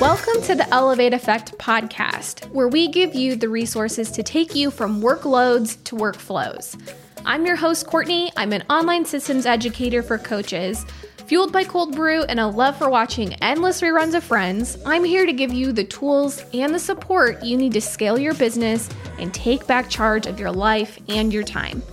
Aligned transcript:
Welcome 0.00 0.42
to 0.42 0.56
the 0.56 0.66
Elevate 0.72 1.14
Effect 1.14 1.56
podcast, 1.56 2.50
where 2.50 2.66
we 2.66 2.88
give 2.88 3.14
you 3.14 3.36
the 3.36 3.48
resources 3.48 4.10
to 4.10 4.24
take 4.24 4.56
you 4.56 4.72
from 4.72 5.00
workloads 5.00 5.82
to 5.84 5.94
workflows. 5.94 6.76
I'm 7.24 7.46
your 7.46 7.54
host, 7.54 7.86
Courtney. 7.86 8.32
I'm 8.36 8.52
an 8.52 8.64
online 8.68 9.04
systems 9.04 9.46
educator 9.46 10.02
for 10.02 10.18
coaches. 10.18 10.84
Fueled 11.26 11.52
by 11.52 11.62
cold 11.62 11.94
brew 11.94 12.24
and 12.24 12.40
a 12.40 12.46
love 12.48 12.76
for 12.76 12.90
watching 12.90 13.34
endless 13.34 13.82
reruns 13.82 14.14
of 14.14 14.24
Friends, 14.24 14.76
I'm 14.84 15.04
here 15.04 15.26
to 15.26 15.32
give 15.32 15.52
you 15.52 15.70
the 15.70 15.84
tools 15.84 16.44
and 16.52 16.74
the 16.74 16.80
support 16.80 17.44
you 17.44 17.56
need 17.56 17.74
to 17.74 17.80
scale 17.80 18.18
your 18.18 18.34
business 18.34 18.90
and 19.20 19.32
take 19.32 19.68
back 19.68 19.88
charge 19.88 20.26
of 20.26 20.40
your 20.40 20.50
life 20.50 20.98
and 21.08 21.32
your 21.32 21.44
time. 21.44 21.84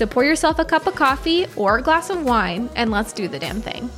So 0.00 0.06
pour 0.06 0.24
yourself 0.24 0.58
a 0.58 0.64
cup 0.64 0.86
of 0.86 0.94
coffee 0.94 1.46
or 1.56 1.76
a 1.76 1.82
glass 1.82 2.08
of 2.08 2.24
wine 2.24 2.70
and 2.74 2.90
let's 2.90 3.12
do 3.12 3.28
the 3.28 3.38
damn 3.38 3.60
thing. 3.60 3.90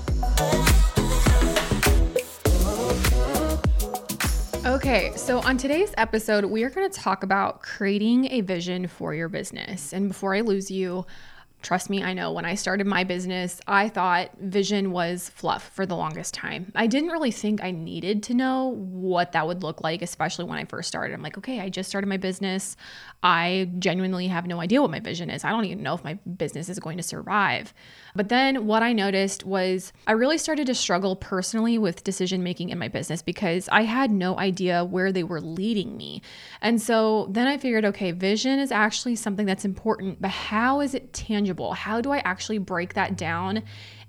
Okay, 4.66 5.12
so 5.14 5.38
on 5.42 5.56
today's 5.56 5.94
episode, 5.96 6.46
we 6.46 6.64
are 6.64 6.70
going 6.70 6.90
to 6.90 6.98
talk 6.98 7.22
about 7.22 7.62
creating 7.62 8.32
a 8.32 8.40
vision 8.40 8.88
for 8.88 9.14
your 9.14 9.28
business. 9.28 9.92
And 9.92 10.08
before 10.08 10.34
I 10.34 10.40
lose 10.40 10.72
you, 10.72 11.06
Trust 11.62 11.88
me, 11.88 12.02
I 12.02 12.12
know 12.12 12.32
when 12.32 12.44
I 12.44 12.56
started 12.56 12.88
my 12.88 13.04
business, 13.04 13.60
I 13.68 13.88
thought 13.88 14.30
vision 14.40 14.90
was 14.90 15.28
fluff 15.28 15.70
for 15.70 15.86
the 15.86 15.94
longest 15.94 16.34
time. 16.34 16.72
I 16.74 16.88
didn't 16.88 17.10
really 17.10 17.30
think 17.30 17.62
I 17.62 17.70
needed 17.70 18.24
to 18.24 18.34
know 18.34 18.74
what 18.76 19.30
that 19.32 19.46
would 19.46 19.62
look 19.62 19.80
like, 19.80 20.02
especially 20.02 20.44
when 20.44 20.58
I 20.58 20.64
first 20.64 20.88
started. 20.88 21.14
I'm 21.14 21.22
like, 21.22 21.38
okay, 21.38 21.60
I 21.60 21.68
just 21.68 21.88
started 21.88 22.08
my 22.08 22.16
business. 22.16 22.76
I 23.22 23.70
genuinely 23.78 24.26
have 24.26 24.48
no 24.48 24.60
idea 24.60 24.82
what 24.82 24.90
my 24.90 24.98
vision 24.98 25.30
is. 25.30 25.44
I 25.44 25.50
don't 25.50 25.64
even 25.64 25.84
know 25.84 25.94
if 25.94 26.02
my 26.02 26.14
business 26.14 26.68
is 26.68 26.80
going 26.80 26.96
to 26.96 27.02
survive. 27.04 27.72
But 28.16 28.28
then 28.28 28.66
what 28.66 28.82
I 28.82 28.92
noticed 28.92 29.46
was 29.46 29.92
I 30.08 30.12
really 30.12 30.38
started 30.38 30.66
to 30.66 30.74
struggle 30.74 31.14
personally 31.14 31.78
with 31.78 32.02
decision 32.02 32.42
making 32.42 32.70
in 32.70 32.78
my 32.78 32.88
business 32.88 33.22
because 33.22 33.68
I 33.70 33.82
had 33.82 34.10
no 34.10 34.36
idea 34.36 34.84
where 34.84 35.12
they 35.12 35.22
were 35.22 35.40
leading 35.40 35.96
me. 35.96 36.22
And 36.60 36.82
so 36.82 37.28
then 37.30 37.46
I 37.46 37.56
figured, 37.56 37.84
okay, 37.84 38.10
vision 38.10 38.58
is 38.58 38.72
actually 38.72 39.14
something 39.14 39.46
that's 39.46 39.64
important, 39.64 40.20
but 40.20 40.32
how 40.32 40.80
is 40.80 40.94
it 40.94 41.12
tangible? 41.12 41.51
How 41.72 42.00
do 42.00 42.10
I 42.10 42.18
actually 42.18 42.58
break 42.58 42.94
that 42.94 43.16
down 43.16 43.62